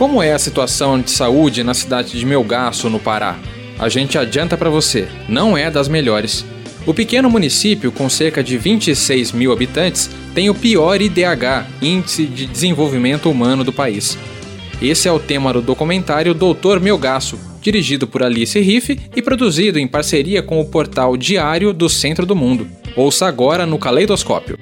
Como 0.00 0.22
é 0.22 0.32
a 0.32 0.38
situação 0.38 0.98
de 0.98 1.10
saúde 1.10 1.62
na 1.62 1.74
cidade 1.74 2.18
de 2.18 2.24
Melgaço, 2.24 2.88
no 2.88 2.98
Pará? 2.98 3.38
A 3.78 3.86
gente 3.90 4.16
adianta 4.16 4.56
para 4.56 4.70
você, 4.70 5.06
não 5.28 5.58
é 5.58 5.70
das 5.70 5.88
melhores. 5.88 6.42
O 6.86 6.94
pequeno 6.94 7.28
município, 7.28 7.92
com 7.92 8.08
cerca 8.08 8.42
de 8.42 8.56
26 8.56 9.32
mil 9.32 9.52
habitantes, 9.52 10.08
tem 10.34 10.48
o 10.48 10.54
pior 10.54 11.02
IDH, 11.02 11.66
Índice 11.82 12.24
de 12.24 12.46
Desenvolvimento 12.46 13.30
Humano 13.30 13.62
do 13.62 13.74
país. 13.74 14.16
Esse 14.80 15.06
é 15.06 15.12
o 15.12 15.20
tema 15.20 15.52
do 15.52 15.60
documentário 15.60 16.32
Doutor 16.32 16.80
Melgaço, 16.80 17.38
dirigido 17.60 18.06
por 18.06 18.22
Alice 18.22 18.58
Riff 18.58 18.98
e 19.14 19.20
produzido 19.20 19.78
em 19.78 19.86
parceria 19.86 20.42
com 20.42 20.58
o 20.62 20.64
portal 20.64 21.14
Diário 21.14 21.74
do 21.74 21.90
Centro 21.90 22.24
do 22.24 22.34
Mundo. 22.34 22.66
Ouça 22.96 23.26
agora 23.26 23.66
no 23.66 23.78
Caleidoscópio. 23.78 24.58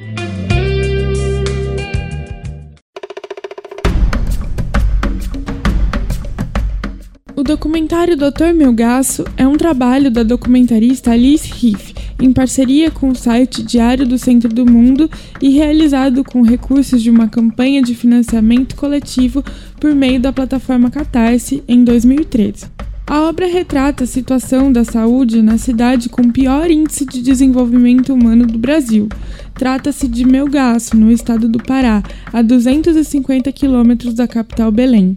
Documentário 7.49 8.15
Dr. 8.15 8.53
Melgaço 8.55 9.25
é 9.35 9.49
um 9.49 9.57
trabalho 9.57 10.11
da 10.11 10.23
documentarista 10.23 11.13
Alice 11.13 11.51
Riff, 11.51 11.95
em 12.21 12.31
parceria 12.31 12.91
com 12.91 13.09
o 13.09 13.17
site 13.17 13.63
Diário 13.63 14.07
do 14.07 14.19
Centro 14.19 14.51
do 14.51 14.71
Mundo 14.71 15.11
e 15.41 15.49
realizado 15.49 16.23
com 16.23 16.43
recursos 16.43 17.03
de 17.03 17.09
uma 17.09 17.27
campanha 17.27 17.81
de 17.81 17.95
financiamento 17.95 18.77
coletivo 18.77 19.43
por 19.81 19.95
meio 19.95 20.21
da 20.21 20.31
plataforma 20.31 20.91
Catarse 20.91 21.65
em 21.67 21.83
2013. 21.83 22.67
A 23.07 23.23
obra 23.23 23.47
retrata 23.47 24.05
a 24.05 24.07
situação 24.07 24.71
da 24.71 24.85
saúde 24.85 25.41
na 25.41 25.57
cidade 25.57 26.11
com 26.11 26.31
pior 26.31 26.71
índice 26.71 27.07
de 27.07 27.23
desenvolvimento 27.23 28.13
humano 28.13 28.47
do 28.47 28.59
Brasil. 28.59 29.09
Trata-se 29.55 30.07
de 30.07 30.27
Melgaço, 30.27 30.95
no 30.95 31.11
estado 31.11 31.49
do 31.49 31.59
Pará, 31.59 32.03
a 32.31 32.43
250 32.43 33.51
quilômetros 33.53 34.13
da 34.13 34.29
capital 34.29 34.71
Belém. 34.71 35.17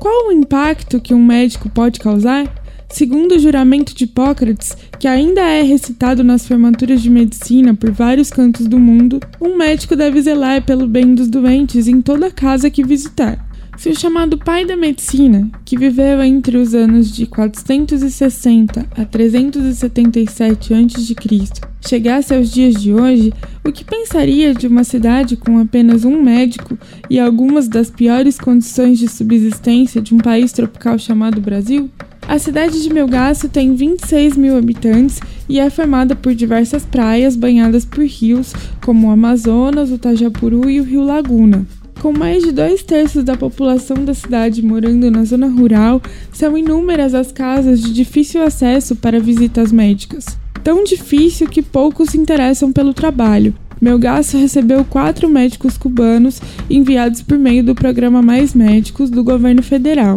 Qual 0.00 0.28
o 0.28 0.32
impacto 0.32 0.98
que 0.98 1.12
um 1.12 1.22
médico 1.22 1.68
pode 1.68 2.00
causar? 2.00 2.48
Segundo 2.88 3.32
o 3.32 3.38
juramento 3.38 3.94
de 3.94 4.04
Hipócrates, 4.04 4.74
que 4.98 5.06
ainda 5.06 5.42
é 5.42 5.60
recitado 5.60 6.24
nas 6.24 6.48
formaturas 6.48 7.02
de 7.02 7.10
medicina 7.10 7.74
por 7.74 7.90
vários 7.90 8.30
cantos 8.30 8.66
do 8.66 8.78
mundo, 8.78 9.20
um 9.38 9.58
médico 9.58 9.94
deve 9.94 10.22
zelar 10.22 10.64
pelo 10.64 10.88
bem 10.88 11.14
dos 11.14 11.28
doentes 11.28 11.86
em 11.86 12.00
toda 12.00 12.30
casa 12.30 12.70
que 12.70 12.82
visitar. 12.82 13.46
Se 13.80 13.88
o 13.88 13.98
chamado 13.98 14.36
pai 14.36 14.66
da 14.66 14.76
medicina, 14.76 15.50
que 15.64 15.74
viveu 15.74 16.22
entre 16.22 16.58
os 16.58 16.74
anos 16.74 17.10
de 17.10 17.24
460 17.24 18.86
a 18.94 19.04
377 19.06 20.74
a.C., 20.74 21.14
chegasse 21.88 22.34
aos 22.34 22.50
dias 22.50 22.74
de 22.74 22.92
hoje, 22.92 23.32
o 23.64 23.72
que 23.72 23.82
pensaria 23.82 24.52
de 24.52 24.66
uma 24.66 24.84
cidade 24.84 25.34
com 25.34 25.58
apenas 25.58 26.04
um 26.04 26.22
médico 26.22 26.76
e 27.08 27.18
algumas 27.18 27.68
das 27.68 27.88
piores 27.88 28.38
condições 28.38 28.98
de 28.98 29.08
subsistência 29.08 30.02
de 30.02 30.14
um 30.14 30.18
país 30.18 30.52
tropical 30.52 30.98
chamado 30.98 31.40
Brasil? 31.40 31.90
A 32.28 32.38
cidade 32.38 32.82
de 32.82 32.92
Melgaço 32.92 33.48
tem 33.48 33.74
26 33.74 34.36
mil 34.36 34.58
habitantes 34.58 35.20
e 35.48 35.58
é 35.58 35.70
formada 35.70 36.14
por 36.14 36.34
diversas 36.34 36.84
praias 36.84 37.34
banhadas 37.34 37.86
por 37.86 38.04
rios, 38.04 38.52
como 38.84 39.08
o 39.08 39.10
Amazonas, 39.10 39.90
o 39.90 39.96
Tajapuru 39.96 40.68
e 40.68 40.82
o 40.82 40.84
Rio 40.84 41.02
Laguna. 41.02 41.66
Com 42.00 42.14
mais 42.14 42.42
de 42.42 42.50
dois 42.50 42.82
terços 42.82 43.22
da 43.22 43.36
população 43.36 44.06
da 44.06 44.14
cidade 44.14 44.64
morando 44.64 45.10
na 45.10 45.22
zona 45.22 45.48
rural, 45.48 46.00
são 46.32 46.56
inúmeras 46.56 47.14
as 47.14 47.30
casas 47.30 47.78
de 47.82 47.92
difícil 47.92 48.42
acesso 48.42 48.96
para 48.96 49.20
visitas 49.20 49.70
médicas. 49.70 50.24
Tão 50.64 50.82
difícil 50.82 51.46
que 51.46 51.60
poucos 51.60 52.10
se 52.10 52.18
interessam 52.18 52.72
pelo 52.72 52.94
trabalho. 52.94 53.54
Melgaço 53.78 54.38
recebeu 54.38 54.82
quatro 54.82 55.28
médicos 55.28 55.76
cubanos 55.76 56.40
enviados 56.70 57.20
por 57.20 57.36
meio 57.38 57.62
do 57.62 57.74
programa 57.74 58.22
Mais 58.22 58.54
Médicos 58.54 59.10
do 59.10 59.22
governo 59.22 59.62
federal. 59.62 60.16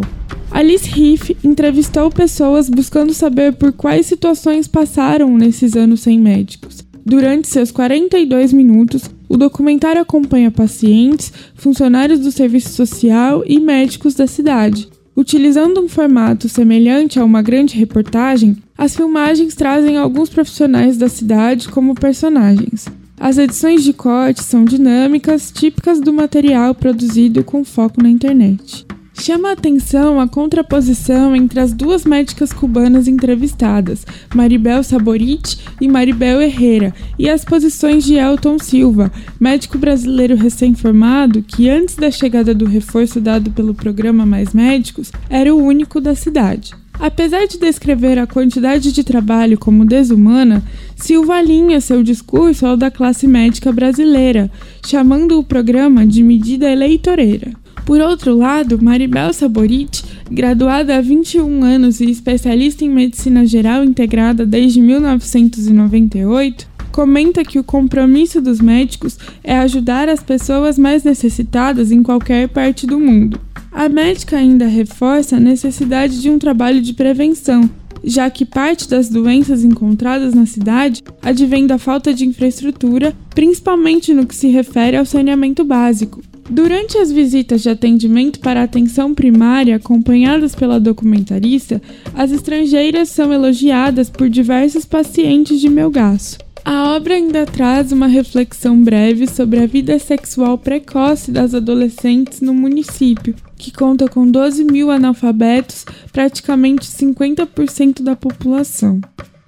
Alice 0.52 0.88
Riff 0.90 1.36
entrevistou 1.44 2.10
pessoas 2.10 2.70
buscando 2.70 3.14
saber 3.14 3.56
por 3.56 3.74
quais 3.74 4.06
situações 4.06 4.70
passaram 4.70 5.38
nesses 5.38 5.76
anos 5.76 6.00
sem 6.00 6.18
médicos. 6.18 6.82
Durante 7.06 7.50
seus 7.50 7.72
42 7.72 8.54
minutos, 8.54 9.10
o 9.34 9.38
documentário 9.38 10.00
acompanha 10.00 10.52
pacientes, 10.52 11.34
funcionários 11.56 12.20
do 12.20 12.32
serviço 12.32 12.70
social 12.70 13.44
e 13.48 13.60
médicos 13.60 14.14
da 14.14 14.28
cidade. 14.28 14.88
Utilizando 15.16 15.82
um 15.82 15.90
formato 15.90 16.48
semelhante 16.48 17.20
a 17.20 17.26
uma 17.26 17.42
grande 17.42 17.76
reportagem, 17.76 18.56
as 18.78 18.96
filmagens 18.96 19.56
trazem 19.56 19.98
alguns 19.98 20.30
profissionais 20.30 20.98
da 20.98 21.10
cidade 21.10 21.68
como 21.70 21.96
personagens. 21.96 22.86
As 23.20 23.40
edições 23.40 23.84
de 23.84 23.92
corte 23.92 24.44
são 24.44 24.64
dinâmicas, 24.64 25.52
típicas 25.52 26.00
do 26.00 26.14
material 26.14 26.76
produzido 26.76 27.44
com 27.44 27.64
foco 27.64 28.04
na 28.04 28.10
internet. 28.10 28.86
Chama 29.14 29.50
a 29.50 29.52
atenção 29.54 30.20
a 30.20 30.28
contraposição 30.28 31.36
entre 31.36 31.60
as 31.60 31.72
duas 31.72 32.04
médicas 32.04 32.52
cubanas 32.52 33.08
entrevistadas, 33.08 34.06
Maribel 34.34 34.84
Saborit 34.84 35.60
e 35.80 35.88
Maribel 35.88 36.42
Herrera, 36.42 36.94
e 37.18 37.30
as 37.30 37.46
posições 37.46 38.04
de 38.04 38.16
Elton 38.16 38.58
Silva, 38.60 39.12
médico 39.40 39.78
brasileiro 39.78 40.36
recém-formado 40.36 41.44
que, 41.44 41.70
antes 41.70 41.96
da 41.96 42.12
chegada 42.12 42.54
do 42.54 42.66
reforço 42.66 43.22
dado 43.22 43.52
pelo 43.52 43.74
programa 43.74 44.26
Mais 44.26 44.54
Médicos, 44.54 45.12
era 45.30 45.54
o 45.54 45.64
único 45.64 46.02
da 46.02 46.16
cidade. 46.16 46.74
Apesar 47.00 47.48
de 47.48 47.58
descrever 47.58 48.20
a 48.20 48.28
quantidade 48.28 48.92
de 48.92 49.04
trabalho 49.04 49.58
como 49.58 49.86
desumana, 49.86 50.64
Silva 50.96 51.36
alinha 51.36 51.82
seu 51.82 52.04
discurso 52.04 52.66
ao 52.66 52.78
da 52.78 52.92
classe 52.92 53.28
médica 53.28 53.72
brasileira, 53.72 54.50
chamando 54.86 55.40
o 55.40 55.44
programa 55.44 56.06
de 56.06 56.24
medida 56.24 56.70
eleitoreira. 56.70 57.63
Por 57.86 58.00
outro 58.00 58.34
lado, 58.36 58.82
Maribel 58.82 59.34
Saborit, 59.34 60.04
graduada 60.32 60.98
há 60.98 61.02
21 61.02 61.64
anos 61.64 62.00
e 62.00 62.10
especialista 62.10 62.86
em 62.86 62.90
medicina 62.90 63.46
geral 63.46 63.84
integrada 63.84 64.46
desde 64.46 64.82
1998, 64.82 66.66
comenta 66.94 67.44
que 67.44 67.60
o 67.60 67.64
compromisso 67.64 68.40
dos 68.40 68.62
médicos 68.62 69.18
é 69.44 69.58
ajudar 69.58 70.08
as 70.08 70.24
pessoas 70.24 70.80
mais 70.80 71.04
necessitadas 71.04 71.92
em 71.92 72.02
qualquer 72.02 72.48
parte 72.48 72.88
do 72.88 73.00
mundo. 73.00 73.40
A 73.70 73.90
médica 73.90 74.38
ainda 74.38 74.66
reforça 74.66 75.36
a 75.36 75.40
necessidade 75.40 76.22
de 76.22 76.30
um 76.30 76.40
trabalho 76.40 76.80
de 76.80 76.94
prevenção, 76.94 77.70
já 78.04 78.30
que 78.30 78.46
parte 78.46 78.88
das 78.88 79.10
doenças 79.10 79.64
encontradas 79.64 80.34
na 80.34 80.46
cidade 80.46 81.02
advém 81.22 81.68
da 81.68 81.78
falta 81.78 82.14
de 82.14 82.26
infraestrutura, 82.26 83.14
principalmente 83.34 84.14
no 84.14 84.26
que 84.26 84.36
se 84.36 84.48
refere 84.48 84.96
ao 84.96 85.06
saneamento 85.06 85.66
básico. 85.66 86.22
Durante 86.50 86.98
as 86.98 87.12
visitas 87.12 87.62
de 87.62 87.70
atendimento 87.70 88.40
para 88.40 88.64
atenção 88.64 89.14
primária 89.14 89.78
acompanhadas 89.78 90.54
pela 90.54 90.80
documentarista, 90.80 91.82
as 92.14 92.32
estrangeiras 92.32 93.10
são 93.10 93.32
elogiadas 93.32 94.10
por 94.10 94.30
diversos 94.30 94.86
pacientes 94.86 95.60
de 95.60 95.70
Melgaço. 95.70 96.38
A 96.66 96.96
obra 96.96 97.16
ainda 97.16 97.46
traz 97.46 97.92
uma 97.92 98.08
reflexão 98.08 98.82
breve 98.82 99.28
sobre 99.28 99.60
a 99.60 99.66
vida 99.66 100.00
sexual 100.00 100.58
precoce 100.58 101.30
das 101.30 101.54
adolescentes 101.54 102.40
no 102.40 102.54
município, 102.54 103.36
que 103.58 103.72
conta 103.72 104.08
com 104.08 104.26
12 104.26 104.64
mil 104.64 104.90
analfabetos, 104.90 105.86
praticamente 106.12 106.86
50% 106.86 108.02
da 108.02 108.16
população. 108.16 109.02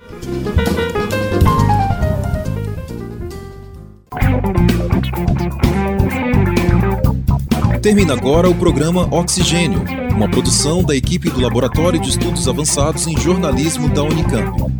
Termina 7.81 8.13
agora 8.13 8.49
o 8.49 8.55
programa 8.55 9.07
Oxigênio, 9.09 9.85
uma 10.13 10.27
produção 10.27 10.83
da 10.83 10.93
equipe 10.93 11.29
do 11.29 11.39
Laboratório 11.39 11.97
de 11.97 12.09
Estudos 12.09 12.45
Avançados 12.45 13.07
em 13.07 13.17
Jornalismo 13.17 13.87
da 13.87 14.03
Unicamp. 14.03 14.76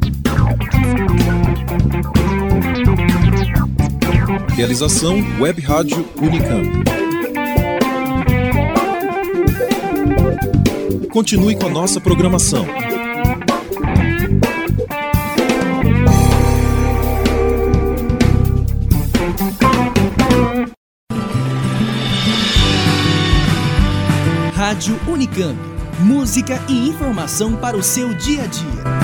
Realização 4.58 5.24
Web 5.40 5.62
Rádio 5.62 6.04
Unicamp. 6.20 6.84
Continue 11.12 11.56
com 11.56 11.68
a 11.68 11.70
nossa 11.70 12.02
programação. 12.02 12.66
Rádio 24.56 25.00
Unicamp. 25.08 25.56
Música 26.00 26.60
e 26.68 26.90
informação 26.90 27.56
para 27.56 27.78
o 27.78 27.84
seu 27.84 28.12
dia 28.16 28.42
a 28.42 28.48
dia. 28.48 28.97